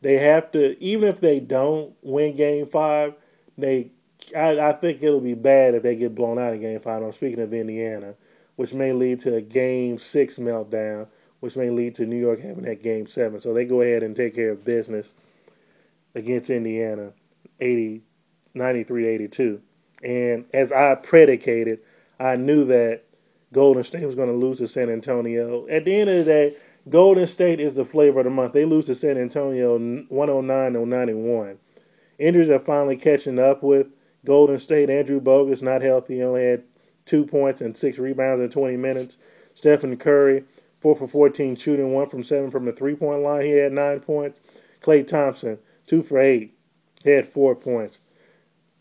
They 0.00 0.14
have 0.14 0.50
to, 0.52 0.82
even 0.82 1.08
if 1.08 1.20
they 1.20 1.38
don't 1.38 1.94
win 2.02 2.34
Game 2.34 2.66
Five, 2.66 3.14
they. 3.56 3.92
I, 4.36 4.58
I 4.58 4.72
think 4.72 5.02
it'll 5.02 5.20
be 5.20 5.34
bad 5.34 5.74
if 5.74 5.82
they 5.82 5.96
get 5.96 6.14
blown 6.14 6.38
out 6.38 6.54
in 6.54 6.60
Game 6.60 6.80
Five. 6.80 7.02
I'm 7.02 7.12
speaking 7.12 7.40
of 7.40 7.52
Indiana, 7.52 8.14
which 8.56 8.72
may 8.72 8.92
lead 8.92 9.20
to 9.20 9.36
a 9.36 9.40
Game 9.40 9.98
Six 9.98 10.38
meltdown 10.38 11.08
which 11.44 11.58
may 11.58 11.68
lead 11.68 11.94
to 11.94 12.06
New 12.06 12.16
York 12.16 12.40
having 12.40 12.64
that 12.64 12.82
game 12.82 13.06
seven. 13.06 13.38
So 13.38 13.52
they 13.52 13.66
go 13.66 13.82
ahead 13.82 14.02
and 14.02 14.16
take 14.16 14.34
care 14.34 14.48
of 14.52 14.64
business 14.64 15.12
against 16.14 16.48
Indiana 16.48 17.12
80, 17.60 18.00
93 18.54 19.02
to 19.02 19.08
82. 19.08 19.62
And 20.02 20.46
as 20.54 20.72
I 20.72 20.94
predicated, 20.94 21.80
I 22.18 22.36
knew 22.36 22.64
that 22.64 23.04
Golden 23.52 23.84
State 23.84 24.06
was 24.06 24.14
going 24.14 24.30
to 24.30 24.34
lose 24.34 24.56
to 24.56 24.66
San 24.66 24.88
Antonio. 24.88 25.68
At 25.68 25.84
the 25.84 25.94
end 25.94 26.08
of 26.08 26.16
the 26.16 26.24
day, 26.24 26.56
Golden 26.88 27.26
State 27.26 27.60
is 27.60 27.74
the 27.74 27.84
flavor 27.84 28.20
of 28.20 28.24
the 28.24 28.30
month. 28.30 28.54
They 28.54 28.64
lose 28.64 28.86
to 28.86 28.94
San 28.94 29.18
Antonio 29.18 29.78
109 30.08 30.72
to 30.72 30.86
91. 30.86 31.58
Injuries 32.18 32.48
are 32.48 32.58
finally 32.58 32.96
catching 32.96 33.38
up 33.38 33.62
with 33.62 33.88
Golden 34.24 34.58
State. 34.58 34.90
Andrew 34.90 35.20
Bogut 35.20 35.62
not 35.62 35.82
healthy. 35.82 36.22
Only 36.22 36.44
had 36.44 36.64
two 37.04 37.24
points 37.24 37.60
and 37.60 37.76
six 37.76 37.98
rebounds 37.98 38.40
in 38.42 38.50
20 38.50 38.76
minutes. 38.76 39.16
Stephen 39.54 39.96
Curry 39.96 40.44
four 40.84 40.94
for 40.94 41.08
14 41.08 41.56
shooting, 41.56 41.94
one 41.94 42.10
from 42.10 42.22
seven 42.22 42.50
from 42.50 42.66
the 42.66 42.72
three 42.72 42.94
point 42.94 43.22
line. 43.22 43.46
He 43.46 43.52
had 43.52 43.72
nine 43.72 44.00
points. 44.00 44.42
Klay 44.82 45.06
Thompson, 45.06 45.58
two 45.86 46.02
for 46.02 46.18
eight. 46.18 46.52
He 47.02 47.08
had 47.08 47.26
four 47.26 47.56
points. 47.56 48.00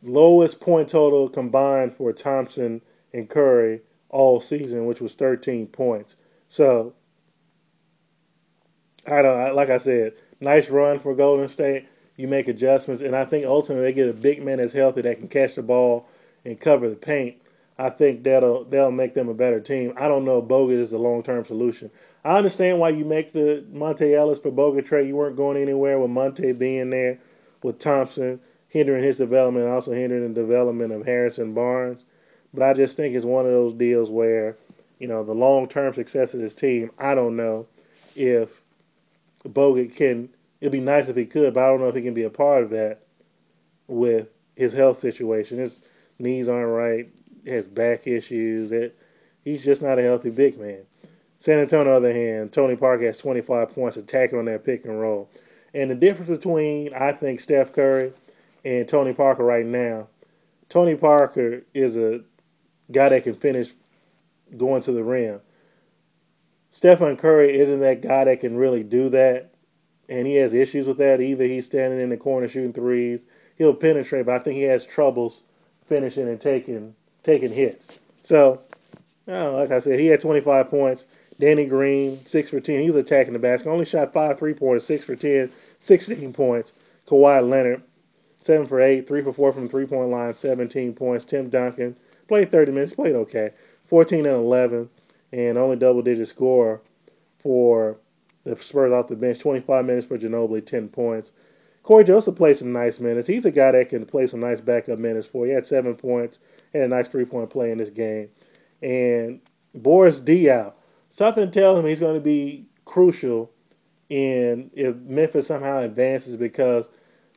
Lowest 0.02 0.60
point 0.60 0.90
total 0.90 1.30
combined 1.30 1.94
for 1.94 2.12
Thompson 2.12 2.82
and 3.14 3.30
Curry 3.30 3.84
all 4.10 4.42
season, 4.42 4.86
which 4.86 5.00
was 5.00 5.14
13 5.14 5.68
points. 5.68 6.18
So, 6.50 6.94
I 9.08 9.22
don't 9.22 9.56
like 9.56 9.70
I 9.70 9.78
said, 9.78 10.12
nice 10.42 10.70
run 10.70 11.00
for 11.00 11.16
Golden 11.16 11.48
State. 11.48 11.88
You 12.15 12.27
make 12.27 12.48
adjustments, 12.48 13.01
and 13.01 13.15
I 13.15 13.25
think 13.25 13.46
ultimately 13.46 13.86
they 13.86 13.93
get 13.93 14.10
a 14.10 14.13
big 14.13 14.43
man 14.43 14.58
that's 14.58 14.74
healthy 14.74 15.01
that 15.01 15.17
can 15.17 15.27
catch 15.27 15.55
the 15.55 15.63
ball 15.63 16.08
and 16.46 16.60
cover 16.60 16.89
the 16.89 16.96
paint. 16.96 17.38
I 17.77 17.89
think 17.89 18.24
that'll 18.24 18.65
that'll 18.65 18.91
make 18.91 19.15
them 19.15 19.29
a 19.29 19.34
better 19.34 19.60
team. 19.60 19.93
I 19.98 20.08
don't 20.08 20.25
know 20.25 20.38
if 20.38 20.46
Bogut 20.46 20.77
is 20.77 20.91
the 20.91 21.00
long 21.00 21.24
term 21.24 21.43
solution. 21.43 21.89
I 22.24 22.38
understand 22.38 22.79
why 22.79 22.89
you 22.89 23.03
make 23.03 23.34
the 23.34 23.65
Monta 23.74 24.13
Ellis 24.13 24.38
for 24.38 24.51
Bogut 24.51 24.86
trade. 24.86 25.08
You 25.08 25.15
weren't 25.15 25.36
going 25.36 25.58
anywhere 25.58 26.00
with 26.00 26.12
Monta 26.12 26.58
being 26.58 26.91
there, 26.91 27.20
with 27.63 27.79
Thompson 27.79 28.39
hindering 28.74 29.03
his 29.03 29.17
development, 29.17 29.67
also 29.67 29.91
hindering 29.91 30.34
the 30.34 30.41
development 30.41 30.91
of 30.91 31.05
Harrison 31.05 31.53
Barnes. 31.53 32.05
But 32.53 32.63
I 32.63 32.74
just 32.74 32.98
think 32.98 33.15
it's 33.15 33.25
one 33.25 33.46
of 33.46 33.51
those 33.51 33.74
deals 33.74 34.10
where, 34.10 34.58
you 35.00 35.08
know, 35.08 35.24
the 35.24 35.34
long 35.34 35.67
term 35.67 35.93
success 35.93 36.34
of 36.34 36.39
this 36.39 36.55
team. 36.55 36.89
I 36.98 37.13
don't 37.13 37.36
know 37.36 37.67
if 38.15 38.62
Bogut 39.48 39.96
can. 39.96 40.29
It'd 40.63 40.72
be 40.72 40.79
nice 40.79 41.10
if 41.10 41.17
he 41.17 41.25
could, 41.25 41.53
but 41.53 41.65
I 41.65 41.67
don't 41.67 41.82
know 41.82 41.89
if 41.89 41.96
he 41.96 42.01
can 42.01 42.13
be 42.13 42.24
a 42.24 42.29
part 42.29 42.63
of 42.63 42.70
that 42.70 43.01
with 43.86 44.29
his 44.55 44.72
health 44.72 44.98
situation. 44.98 45.58
His 45.58 45.82
knees 46.20 46.48
aren't 46.48 46.70
right 46.70 47.10
has 47.46 47.67
back 47.67 48.08
issues. 48.08 48.72
It, 48.72 48.98
he's 49.43 49.65
just 49.65 49.82
not 49.82 50.00
a 50.00 50.03
healthy 50.03 50.29
big 50.29 50.58
man. 50.58 50.84
San 51.38 51.60
Antonio, 51.60 51.93
on 51.98 52.01
the 52.01 52.10
other 52.10 52.17
hand, 52.17 52.53
Tony 52.53 52.77
Parker 52.77 53.03
has 53.03 53.17
25 53.17 53.72
points 53.72 53.98
attacking 53.98 54.39
on 54.39 54.46
that 54.46 54.63
pick 54.63 54.86
and 54.86 55.01
roll. 55.01 55.29
And 55.74 55.91
the 55.91 55.96
difference 55.96 56.29
between, 56.29 56.93
I 56.93 57.12
think, 57.12 57.41
Steph 57.41 57.74
Curry 57.74 58.13
and 58.63 58.88
Tony 58.88 59.12
Parker 59.12 59.43
right 59.43 59.65
now, 59.65 60.08
Tony 60.70 60.96
Parker 60.96 61.63
is 61.74 61.98
a 61.98 62.22
guy 62.89 63.10
that 63.10 63.25
can 63.25 63.36
finish 63.36 63.74
going 64.55 64.82
to 64.84 64.93
the 64.93 65.03
rim. 65.03 65.41
Stephen 66.70 67.17
Curry 67.17 67.53
isn't 67.53 67.82
that 67.82 68.01
guy 68.01 68.24
that 68.24 68.39
can 68.39 68.55
really 68.55 68.84
do 68.84 69.10
that. 69.10 69.52
And 70.10 70.27
he 70.27 70.36
has 70.36 70.53
issues 70.53 70.86
with 70.86 70.98
that. 70.98 71.22
Either 71.22 71.45
he's 71.45 71.65
standing 71.65 72.00
in 72.00 72.10
the 72.10 72.17
corner 72.17 72.48
shooting 72.48 72.74
threes, 72.74 73.25
he'll 73.57 73.74
penetrate, 73.74 74.25
but 74.25 74.36
I 74.36 74.39
think 74.39 74.55
he 74.55 74.63
has 74.63 74.86
troubles 74.86 75.43
finishing 75.86 76.27
and 76.27 76.39
taking 76.39 76.95
taking 77.24 77.53
hits. 77.53 77.88
So, 78.22 78.62
oh, 79.27 79.51
like 79.51 79.72
I 79.72 79.79
said, 79.79 80.00
he 80.00 80.07
had 80.07 80.19
25 80.19 80.69
points. 80.69 81.05
Danny 81.39 81.65
Green, 81.65 82.24
6 82.25 82.50
for 82.50 82.60
10. 82.60 82.81
He 82.81 82.88
was 82.88 82.95
attacking 82.95 83.33
the 83.33 83.39
basket. 83.39 83.69
Only 83.69 83.86
shot 83.86 84.13
five 84.13 84.38
three 84.38 84.53
pointers, 84.53 84.86
6 84.86 85.05
for 85.05 85.15
10, 85.15 85.50
16 85.79 86.33
points. 86.33 86.74
Kawhi 87.07 87.48
Leonard, 87.48 87.81
7 88.41 88.67
for 88.67 88.79
8, 88.79 89.07
3 89.07 89.22
for 89.24 89.33
4 89.33 89.53
from 89.53 89.63
the 89.63 89.69
three 89.69 89.86
point 89.86 90.10
line, 90.10 90.33
17 90.33 90.93
points. 90.93 91.25
Tim 91.25 91.50
Duncan 91.50 91.95
played 92.27 92.51
30 92.51 92.72
minutes, 92.72 92.93
played 92.93 93.15
okay. 93.15 93.51
14 93.88 94.25
and 94.25 94.36
11, 94.36 94.89
and 95.31 95.57
only 95.57 95.75
double 95.75 96.01
digit 96.01 96.27
score 96.27 96.81
for 97.39 97.98
the 98.44 98.56
Spurs 98.56 98.92
off 98.92 99.08
the 99.08 99.16
bench. 99.16 99.40
25 99.40 99.86
minutes 99.86 100.06
for 100.06 100.18
Ginobili, 100.18 100.66
10 100.66 100.90
points. 100.90 101.32
Cory 101.84 102.06
Joseph 102.06 102.36
played 102.36 102.56
some 102.56 102.72
nice 102.72 103.00
minutes. 103.00 103.28
He's 103.28 103.46
a 103.46 103.52
guy 103.52 103.74
that 103.74 103.90
can 103.90 104.06
play 104.06 104.26
some 104.26 104.40
nice 104.40 104.62
backup 104.62 105.00
minutes 105.00 105.28
for. 105.28 105.46
He 105.46 105.52
had 105.52 105.68
seven 105.68 105.96
points, 105.96 106.40
had 106.74 106.84
a 106.84 106.88
nice 106.88 107.10
three 107.10 107.26
point 107.26 107.50
play 107.50 107.72
in 107.72 107.78
this 107.78 107.90
game. 107.90 108.30
And 108.82 109.42
Boris 109.76 110.20
Diaw, 110.20 110.74
something 111.10 111.52
tells 111.52 111.80
him 111.80 111.86
he's 111.86 112.00
going 112.00 112.16
to 112.16 112.22
be 112.22 112.66
crucial 112.86 113.52
in 114.10 114.72
if 114.74 114.96
Memphis 114.96 115.48
somehow 115.48 115.80
advances 115.80 116.38
because 116.38 116.90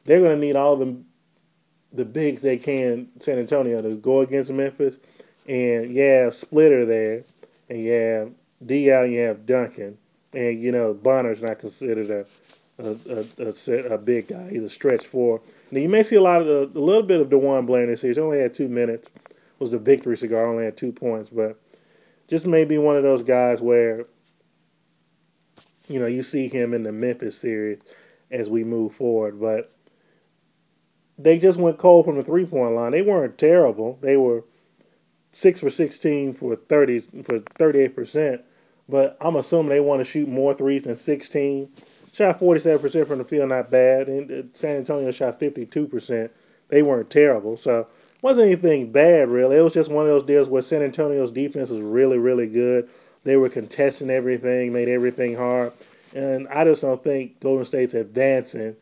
they're 0.04 0.20
going 0.20 0.38
to 0.38 0.46
need 0.46 0.56
all 0.56 0.76
the 0.76 0.96
the 1.92 2.04
bigs 2.04 2.42
they 2.42 2.58
can 2.58 3.08
San 3.18 3.38
Antonio 3.38 3.82
to 3.82 3.96
go 3.96 4.20
against 4.20 4.52
Memphis. 4.52 4.98
And 5.48 5.92
yeah, 5.92 6.30
Splitter 6.30 6.84
there, 6.84 7.24
and 7.68 7.82
yeah, 7.82 8.24
Diaw, 8.64 9.04
and 9.04 9.12
you 9.12 9.20
have 9.20 9.46
Duncan, 9.46 9.98
and 10.36 10.62
you 10.62 10.70
know 10.70 10.94
Bonner's 10.94 11.42
not 11.42 11.58
considered 11.58 12.10
a 12.10 12.26
a, 12.78 13.24
a, 13.38 13.46
a, 13.46 13.94
a, 13.94 13.98
big 13.98 14.28
guy. 14.28 14.50
He's 14.50 14.62
a 14.62 14.68
stretch 14.68 15.06
four. 15.06 15.40
Now 15.70 15.80
you 15.80 15.88
may 15.88 16.02
see 16.02 16.16
a 16.16 16.20
lot 16.20 16.42
of 16.42 16.46
the, 16.46 16.78
a 16.78 16.82
little 16.82 17.02
bit 17.02 17.22
of 17.22 17.30
DeJuan 17.30 17.64
Blair 17.64 17.84
in 17.84 17.88
this 17.88 18.02
series. 18.02 18.18
He 18.18 18.22
only 18.22 18.38
had 18.38 18.52
two 18.52 18.68
minutes. 18.68 19.08
Was 19.58 19.70
the 19.70 19.78
victory 19.78 20.14
cigar? 20.18 20.46
Only 20.46 20.66
had 20.66 20.76
two 20.76 20.92
points, 20.92 21.30
but 21.30 21.58
just 22.28 22.46
maybe 22.46 22.76
one 22.76 22.96
of 22.96 23.02
those 23.02 23.22
guys 23.22 23.62
where 23.62 24.04
you 25.88 25.98
know 25.98 26.06
you 26.06 26.22
see 26.22 26.48
him 26.48 26.74
in 26.74 26.82
the 26.82 26.92
Memphis 26.92 27.38
series 27.38 27.80
as 28.30 28.50
we 28.50 28.62
move 28.62 28.94
forward. 28.94 29.40
But 29.40 29.72
they 31.16 31.38
just 31.38 31.58
went 31.58 31.78
cold 31.78 32.04
from 32.04 32.18
the 32.18 32.24
three 32.24 32.44
point 32.44 32.74
line. 32.74 32.92
They 32.92 33.00
weren't 33.00 33.38
terrible. 33.38 33.98
They 34.02 34.18
were 34.18 34.44
six 35.32 35.60
for 35.60 35.70
sixteen 35.70 36.34
for 36.34 36.56
thirty 36.56 36.98
for 36.98 37.40
thirty 37.56 37.78
eight 37.78 37.96
percent. 37.96 38.42
But 38.88 39.16
I'm 39.20 39.36
assuming 39.36 39.70
they 39.70 39.80
want 39.80 40.00
to 40.00 40.04
shoot 40.04 40.28
more 40.28 40.54
threes 40.54 40.84
than 40.84 40.96
sixteen. 40.96 41.70
Shot 42.12 42.40
47% 42.40 43.06
from 43.06 43.18
the 43.18 43.24
field, 43.24 43.50
not 43.50 43.70
bad. 43.70 44.08
And 44.08 44.30
uh, 44.30 44.42
San 44.54 44.76
Antonio 44.76 45.10
shot 45.10 45.38
52%. 45.38 46.30
They 46.68 46.80
weren't 46.82 47.10
terrible. 47.10 47.58
So 47.58 47.88
wasn't 48.22 48.46
anything 48.46 48.90
bad, 48.90 49.28
really. 49.28 49.58
It 49.58 49.60
was 49.60 49.74
just 49.74 49.90
one 49.90 50.06
of 50.06 50.12
those 50.12 50.22
deals 50.22 50.48
where 50.48 50.62
San 50.62 50.80
Antonio's 50.82 51.30
defense 51.30 51.68
was 51.68 51.82
really, 51.82 52.16
really 52.16 52.46
good. 52.46 52.88
They 53.24 53.36
were 53.36 53.50
contesting 53.50 54.08
everything, 54.08 54.72
made 54.72 54.88
everything 54.88 55.36
hard. 55.36 55.74
And 56.14 56.48
I 56.48 56.64
just 56.64 56.80
don't 56.80 57.04
think 57.04 57.38
Golden 57.40 57.66
State's 57.66 57.92
advancing 57.92 58.76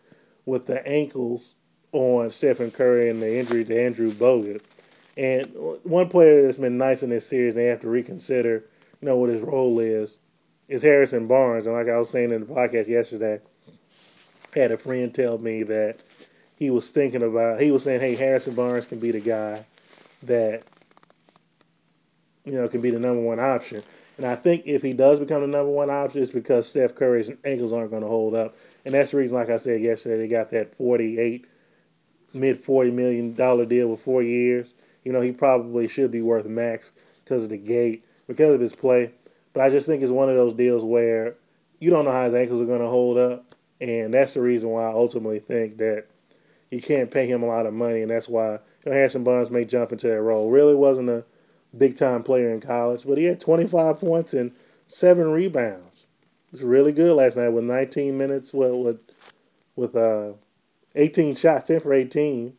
with 0.47 0.67
the 0.67 0.87
ankles 0.87 1.57
on 1.91 2.31
Stephen 2.31 2.71
Curry 2.71 3.11
and 3.11 3.21
the 3.21 3.39
injury 3.39 3.65
to 3.65 3.85
Andrew 3.85 4.13
Bogut. 4.13 4.63
And 5.17 5.47
one 5.83 6.09
player 6.09 6.43
that's 6.43 6.59
been 6.59 6.79
nice 6.79 7.03
in 7.03 7.11
this 7.11 7.27
series, 7.27 7.57
they 7.57 7.65
have 7.65 7.81
to 7.81 7.89
reconsider, 7.89 8.65
you 9.05 9.11
know, 9.11 9.19
what 9.19 9.29
his 9.29 9.43
role 9.43 9.81
is 9.81 10.19
is 10.67 10.83
Harrison 10.83 11.27
Barnes. 11.27 11.67
And 11.67 11.75
like 11.75 11.91
I 11.91 11.99
was 11.99 12.09
saying 12.09 12.33
in 12.33 12.41
the 12.41 12.47
podcast 12.47 12.89
yesterday, 12.89 13.39
I 14.57 14.59
had 14.59 14.73
a 14.73 14.79
friend 14.79 15.15
tell 15.15 15.37
me 15.37 15.63
that 15.65 15.99
he 16.57 16.71
was 16.71 16.89
thinking 16.89 17.23
about, 17.23 17.61
he 17.61 17.71
was 17.71 17.83
saying, 17.83 18.01
hey, 18.01 18.15
Harrison 18.15 18.55
Barnes 18.55 18.87
can 18.87 18.99
be 18.99 19.11
the 19.11 19.21
guy 19.21 19.67
that, 20.23 20.63
you 22.47 22.53
know, 22.53 22.67
can 22.67 22.81
be 22.81 22.89
the 22.89 22.99
number 22.99 23.21
one 23.21 23.39
option. 23.39 23.83
And 24.17 24.25
I 24.25 24.37
think 24.37 24.63
if 24.65 24.81
he 24.81 24.95
does 24.95 25.19
become 25.19 25.43
the 25.43 25.49
number 25.49 25.71
one 25.71 25.91
option, 25.91 26.23
it's 26.23 26.31
because 26.31 26.67
Steph 26.67 26.95
Curry's 26.95 27.31
ankles 27.45 27.75
aren't 27.75 27.91
going 27.91 28.01
to 28.01 28.09
hold 28.09 28.35
up. 28.35 28.57
And 28.87 28.95
that's 28.95 29.11
the 29.11 29.19
reason, 29.19 29.37
like 29.37 29.51
I 29.51 29.59
said 29.59 29.83
yesterday, 29.83 30.17
they 30.17 30.29
got 30.29 30.51
that 30.53 30.75
48, 30.79 31.45
mid 32.33 32.65
$40 32.65 32.91
million 32.91 33.35
deal 33.35 33.89
with 33.89 34.01
four 34.01 34.23
years. 34.23 34.73
You 35.05 35.13
know, 35.13 35.21
he 35.21 35.33
probably 35.33 35.89
should 35.89 36.11
be 36.11 36.23
worth 36.23 36.47
max 36.47 36.93
because 37.23 37.45
of 37.45 37.51
the 37.51 37.59
gate, 37.59 38.03
because 38.27 38.55
of 38.55 38.61
his 38.61 38.75
play. 38.75 39.13
But 39.53 39.63
I 39.63 39.71
just 39.71 39.87
think 39.87 40.03
it's 40.03 40.13
one 40.13 40.29
of 40.29 40.37
those 40.37 40.55
deals 40.55 40.85
where 40.85 41.37
you 41.79 41.91
don't 41.91 42.05
know 42.05 42.13
how 42.13 42.25
his 42.25 42.35
ankles 42.35 42.61
are 42.61 42.67
going 42.67 42.81
to 42.81 42.89
hold 42.89 43.19
up, 43.19 43.55
and 43.81 44.13
that's 44.13 44.35
the 44.35 44.41
reason 44.41 44.71
why 44.71 44.85
I 44.85 44.93
ultimately 44.93 45.39
think 45.39 45.79
that 45.79 46.07
you 46.71 46.81
can't 46.81 47.11
pay 47.11 47.27
him 47.27 47.43
a 47.43 47.47
lot 47.47 47.67
of 47.67 47.75
money, 47.75 48.03
and 48.03 48.11
that's 48.11 48.29
why 48.29 48.53
you 48.53 48.59
know, 48.87 48.93
Harrison 48.93 49.25
Barnes 49.25 49.51
may 49.51 49.65
jump 49.65 49.93
into 49.93 50.09
that 50.09 50.21
role. 50.21 50.51
Really 50.51 50.75
wasn't 50.75 51.09
a 51.09 51.25
big 51.77 51.97
time 51.97 52.23
player 52.23 52.51
in 52.51 52.61
college, 52.61 53.05
but 53.07 53.19
he 53.19 53.25
had 53.25 53.41
25 53.41 54.01
points 54.01 54.35
and 54.35 54.53
seven 54.87 55.31
rebounds. 55.31 56.05
It 56.47 56.53
was 56.53 56.63
really 56.63 56.93
good 56.93 57.15
last 57.15 57.37
night 57.37 57.49
with 57.49 57.65
19 57.65 58.17
minutes. 58.17 58.53
Well, 58.53 58.83
with 58.83 58.99
with 59.77 59.97
uh, 59.97 60.33
18 60.95 61.35
shots, 61.35 61.67
10 61.67 61.81
for 61.81 61.93
18, 61.93 62.55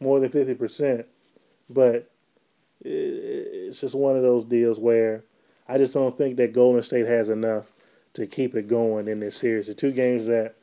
more 0.00 0.20
than 0.20 0.30
50 0.30 0.54
percent. 0.54 1.06
But 1.70 2.10
it's 3.68 3.80
just 3.80 3.94
one 3.94 4.16
of 4.16 4.22
those 4.22 4.44
deals 4.44 4.78
where 4.78 5.22
I 5.68 5.78
just 5.78 5.94
don't 5.94 6.16
think 6.16 6.36
that 6.38 6.52
Golden 6.52 6.82
State 6.82 7.06
has 7.06 7.28
enough 7.28 7.66
to 8.14 8.26
keep 8.26 8.54
it 8.54 8.68
going 8.68 9.08
in 9.08 9.20
this 9.20 9.36
series. 9.36 9.66
The 9.66 9.74
two 9.74 9.92
games 9.92 10.26
that 10.26 10.54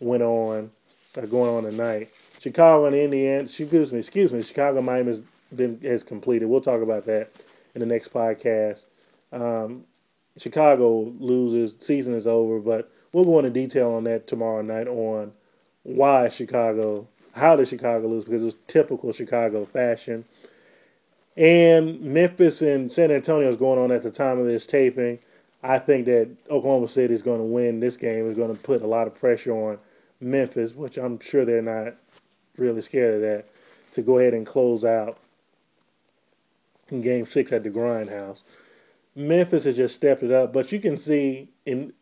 went 0.00 0.22
on 0.22 0.70
are 1.16 1.26
going 1.26 1.54
on 1.54 1.70
tonight. 1.70 2.10
Chicago 2.40 2.86
and 2.86 2.96
Indiana. 2.96 3.42
Excuse 3.42 3.92
me. 3.92 3.98
Excuse 3.98 4.32
me. 4.32 4.42
Chicago 4.42 4.80
Miami 4.80 5.08
has 5.08 5.22
been 5.54 5.80
has 5.82 6.02
completed. 6.02 6.46
We'll 6.46 6.60
talk 6.60 6.82
about 6.82 7.04
that 7.06 7.30
in 7.74 7.80
the 7.80 7.86
next 7.86 8.12
podcast. 8.12 8.86
Um, 9.32 9.84
Chicago 10.36 11.12
loses, 11.18 11.76
season 11.78 12.14
is 12.14 12.26
over, 12.26 12.58
but 12.58 12.90
we'll 13.12 13.24
go 13.24 13.38
into 13.38 13.50
detail 13.50 13.92
on 13.92 14.04
that 14.04 14.26
tomorrow 14.26 14.62
night 14.62 14.88
on 14.88 15.32
why 15.84 16.28
Chicago, 16.28 17.06
how 17.34 17.54
did 17.56 17.68
Chicago 17.68 18.08
lose? 18.08 18.24
Because 18.24 18.42
it 18.42 18.46
was 18.46 18.56
typical 18.66 19.12
Chicago 19.12 19.64
fashion. 19.64 20.24
And 21.36 22.00
Memphis 22.00 22.62
and 22.62 22.90
San 22.90 23.10
Antonio 23.10 23.48
is 23.48 23.56
going 23.56 23.78
on 23.78 23.90
at 23.90 24.02
the 24.02 24.10
time 24.10 24.38
of 24.38 24.46
this 24.46 24.66
taping. 24.66 25.18
I 25.62 25.78
think 25.78 26.04
that 26.06 26.30
Oklahoma 26.50 26.88
City 26.88 27.14
is 27.14 27.22
going 27.22 27.40
to 27.40 27.44
win 27.44 27.80
this 27.80 27.96
game. 27.96 28.28
Is 28.28 28.36
going 28.36 28.54
to 28.54 28.60
put 28.60 28.82
a 28.82 28.86
lot 28.86 29.06
of 29.06 29.14
pressure 29.14 29.52
on 29.52 29.78
Memphis, 30.20 30.74
which 30.74 30.96
I'm 30.98 31.18
sure 31.18 31.44
they're 31.44 31.62
not 31.62 31.94
really 32.56 32.80
scared 32.82 33.14
of 33.14 33.20
that, 33.22 33.46
to 33.92 34.02
go 34.02 34.18
ahead 34.18 34.34
and 34.34 34.46
close 34.46 34.84
out 34.84 35.18
in 36.90 37.00
Game 37.00 37.26
Six 37.26 37.52
at 37.52 37.64
the 37.64 37.70
Grindhouse. 37.70 38.42
Memphis 39.16 39.64
has 39.64 39.76
just 39.76 39.94
stepped 39.94 40.22
it 40.22 40.30
up, 40.30 40.52
but 40.52 40.70
you 40.70 40.78
can 40.78 40.96
see 40.96 41.48
in 41.66 41.92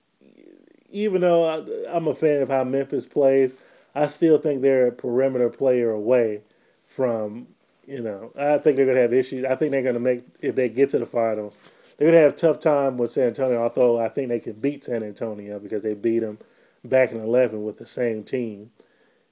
even 0.91 1.23
though 1.23 1.49
I, 1.49 1.97
I'm 1.97 2.07
a 2.07 2.15
fan 2.15 2.43
of 2.43 2.51
how 2.51 2.65
Memphis 2.65 3.07
plays, 3.07 3.57
I 3.95 4.07
still 4.07 4.39
think 4.39 4.61
they're 4.61 4.89
a 4.89 4.93
perimeter 4.93 5.49
player 5.49 5.91
away 5.91 6.43
from 6.85 7.47
you 7.87 8.01
know, 8.01 8.33
I 8.37 8.59
think 8.59 8.77
they're 8.77 8.87
going 8.87 8.97
to 8.97 9.03
have 9.03 9.13
issues. 9.13 9.45
I 9.45 9.55
think 9.55 9.73
they're 9.73 9.83
going 9.83 9.95
to 9.95 10.01
make 10.01 10.25
if 10.41 10.55
they 10.55 10.69
get 10.69 10.91
to 10.91 10.99
the 10.99 11.07
finals, 11.07 11.55
they're 11.97 12.11
going 12.11 12.19
to 12.19 12.23
have 12.23 12.33
a 12.33 12.37
tough 12.37 12.61
time 12.61 12.97
with 12.97 13.13
San 13.13 13.29
Antonio. 13.29 13.63
Although 13.63 13.99
I 13.99 14.09
think 14.09 14.29
they 14.29 14.41
can 14.41 14.55
beat 14.55 14.85
San 14.85 15.03
Antonio 15.03 15.59
because 15.59 15.83
they 15.83 15.95
beat 15.95 16.21
them 16.21 16.39
back 16.85 17.13
in 17.13 17.21
eleven 17.21 17.65
with 17.65 17.79
the 17.79 17.87
same 17.87 18.23
team. 18.25 18.71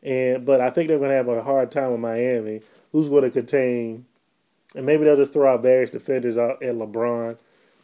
And 0.03 0.45
but 0.45 0.61
I 0.61 0.71
think 0.71 0.89
they're 0.89 0.99
going 0.99 1.11
to 1.11 1.17
have 1.17 1.29
a 1.29 1.43
hard 1.43 1.71
time 1.71 1.93
with 1.93 2.01
Miami, 2.01 2.63
who's 2.93 3.09
going 3.09 3.25
to 3.25 3.31
contain, 3.31 4.07
and 4.75 4.87
maybe 4.87 5.05
they'll 5.05 5.17
just 5.17 5.33
throw 5.33 5.53
out 5.53 5.63
various 5.63 5.91
defenders 5.91 6.39
out 6.39 6.63
at 6.63 6.75
LeBron. 6.75 7.37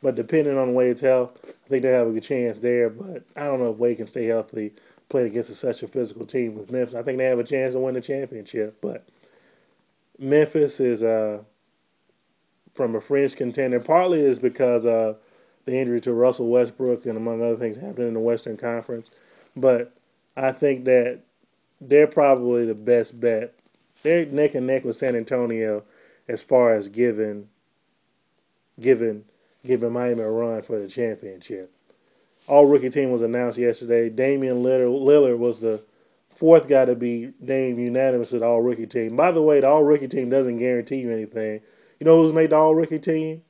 But 0.03 0.15
depending 0.15 0.59
on 0.59 0.75
Wade's 0.75 1.01
health, 1.01 1.39
I 1.45 1.69
think 1.69 1.83
they 1.83 1.91
have 1.91 2.07
a 2.07 2.13
good 2.13 2.23
chance 2.23 2.61
there. 2.61 2.91
But 2.91 3.25
I 3.37 3.47
don't 3.47 3.61
know 3.61 3.73
if 3.73 3.79
Wade 3.79 3.97
can 3.97 4.07
stay 4.07 4.27
healthy, 4.27 4.73
play 5.09 5.27
against 5.27 5.55
such 5.55 5.83
a 5.83 5.89
physical 5.89 6.27
team 6.27 6.55
with 6.55 6.71
Memphis. 6.71 6.95
I 6.95 7.03
think 7.03 7.19
they 7.19 7.25
have 7.25 7.39
a 7.39 7.45
chance 7.45 7.75
to 7.75 7.81
win 7.81 7.95
the 7.95 8.01
championship, 8.01 8.79
but 8.81 9.07
Memphis 10.19 10.81
is 10.81 11.03
uh, 11.03 11.43
from 12.75 12.95
a 12.95 13.01
fringe 13.01 13.37
contender. 13.37 13.81
Partly 13.81 14.21
is 14.21 14.39
because 14.39 14.87
of 14.87 15.19
the 15.65 15.77
injury 15.77 16.01
to 16.03 16.13
Russell 16.13 16.49
Westbrook 16.49 17.07
and 17.07 17.17
among 17.17 17.43
other 17.43 17.57
things 17.57 17.77
happening 17.77 18.09
in 18.09 18.15
the 18.15 18.21
Western 18.21 18.57
Conference. 18.57 19.11
But 19.57 19.93
I 20.37 20.53
think 20.53 20.85
that 20.85 21.21
they're 21.81 22.07
probably 22.07 22.67
the 22.67 22.75
best 22.75 23.19
bet. 23.21 23.55
They're 24.03 24.27
neck 24.27 24.55
and 24.55 24.67
neck 24.67 24.85
with 24.85 24.97
San 24.97 25.17
Antonio 25.17 25.83
as 26.29 26.43
far 26.43 26.75
as 26.75 26.89
giving 26.89 27.49
giving 28.79 29.25
giving 29.65 29.93
Miami 29.93 30.21
a 30.21 30.31
run 30.31 30.63
for 30.63 30.79
the 30.79 30.89
championship. 30.89 31.73
All 32.47 32.67
rookie 32.67 32.91
team 32.91 33.11
was 33.11 33.23
announced 33.23 33.59
yesterday. 33.59 34.09
Damian 34.09 34.63
Lillard, 34.63 35.03
Lillard 35.03 35.39
was 35.39 35.61
the 35.61 35.83
fourth 36.37 36.69
guy 36.69 36.85
to 36.85 36.95
be 36.95 37.33
named 37.41 37.79
unanimous 37.79 38.31
to 38.31 38.39
the 38.39 38.45
all 38.45 38.61
rookie 38.61 38.87
team. 38.87 39.17
By 39.17 39.31
the 39.31 39.43
way, 39.43 39.61
the 39.61 39.69
all 39.69 39.83
rookie 39.83 40.09
team 40.09 40.29
doesn't 40.29 40.59
guarantee 40.59 40.97
you 40.97 41.11
anything. 41.11 41.61
You 41.99 42.05
know 42.05 42.23
who's 42.23 42.33
made 42.33 42.51
the 42.51 42.57
all 42.57 42.75
rookie 42.75 42.99
team? 42.99 43.43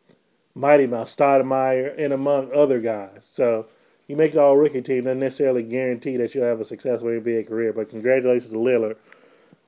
Mighty 0.54 0.86
Mouse, 0.86 1.14
Stoudemire, 1.14 1.94
and 1.98 2.12
among 2.12 2.52
other 2.54 2.80
guys. 2.80 3.28
So 3.30 3.66
you 4.06 4.16
make 4.16 4.32
the 4.32 4.40
all 4.40 4.56
rookie 4.56 4.82
team 4.82 5.04
doesn't 5.04 5.18
necessarily 5.18 5.62
guarantee 5.62 6.16
that 6.16 6.34
you'll 6.34 6.44
have 6.44 6.60
a 6.60 6.64
successful 6.64 7.08
NBA 7.08 7.48
career. 7.48 7.72
But 7.72 7.90
congratulations 7.90 8.52
to 8.52 8.58
Lillard. 8.58 8.96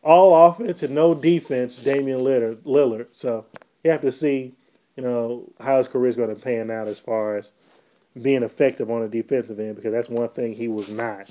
All 0.03 0.47
offense 0.47 0.83
and 0.83 0.95
no 0.95 1.15
defense, 1.15 1.77
Damian 1.77 2.21
Lillard. 2.21 2.63
Lillard. 2.63 3.09
So 3.13 3.45
you 3.83 3.91
have 3.91 4.01
to 4.03 4.13
see, 4.13 4.55
you 4.97 5.03
know, 5.03 5.53
how 5.61 5.77
his 5.77 5.89
career 5.89 6.09
is 6.09 6.17
going 6.17 6.35
to 6.35 6.41
pan 6.41 6.71
out 6.71 6.87
as 6.87 7.01
far 7.01 7.37
as 7.37 7.53
being 8.23 8.43
effective 8.43 8.91
on 8.91 9.03
the 9.03 9.09
defensive 9.09 9.59
end 9.61 9.77
because 9.77 9.93
that's 9.93 10.09
one 10.09 10.29
thing 10.31 10.55
he 10.55 10.69
was 10.69 10.89
not 10.89 11.29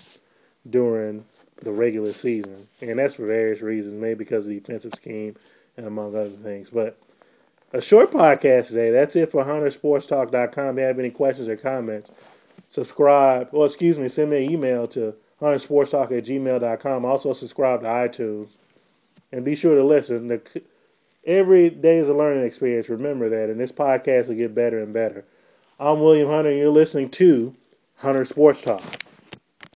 during 0.69 1.25
the 1.61 1.71
regular 1.71 2.13
season, 2.13 2.67
and 2.81 2.99
that's 2.99 3.15
for 3.15 3.25
various 3.25 3.61
reasons, 3.61 3.95
maybe 3.95 4.19
because 4.19 4.45
of 4.45 4.53
the 4.53 4.59
defensive 4.59 4.93
scheme 4.95 5.35
and 5.75 5.85
among 5.85 6.15
other 6.15 6.29
things. 6.29 6.69
But 6.69 6.97
a 7.73 7.81
short 7.81 8.11
podcast 8.11 8.67
today. 8.67 8.91
That's 8.91 9.15
it 9.15 9.31
for 9.31 9.43
HunterSportsTalk.com. 9.43 10.77
If 10.77 10.81
you 10.81 10.87
have 10.87 10.99
any 10.99 11.09
questions 11.09 11.47
or 11.47 11.57
comments, 11.57 12.11
subscribe, 12.69 13.49
or 13.51 13.65
excuse 13.65 13.99
me, 13.99 14.07
send 14.07 14.31
me 14.31 14.45
an 14.45 14.51
email 14.51 14.87
to 14.89 15.15
HunterSportsTalk 15.41 16.17
at 16.17 16.25
gmail.com. 16.25 17.05
Also, 17.05 17.33
subscribe 17.33 17.81
to 17.81 17.87
iTunes. 17.87 18.49
And 19.31 19.43
be 19.43 19.55
sure 19.55 19.75
to 19.75 19.83
listen. 19.83 20.27
The, 20.29 20.61
every 21.25 21.69
day 21.69 21.97
is 21.97 22.07
a 22.07 22.13
learning 22.13 22.45
experience. 22.45 22.87
Remember 22.87 23.27
that. 23.29 23.49
And 23.49 23.59
this 23.59 23.73
podcast 23.73 24.29
will 24.29 24.35
get 24.35 24.55
better 24.55 24.79
and 24.79 24.93
better. 24.93 25.25
I'm 25.79 25.99
William 25.99 26.29
Hunter, 26.29 26.49
and 26.49 26.57
you're 26.57 26.69
listening 26.69 27.09
to 27.11 27.55
Hunter 27.97 28.25
Sports 28.25 28.61
Talk. 28.61 28.81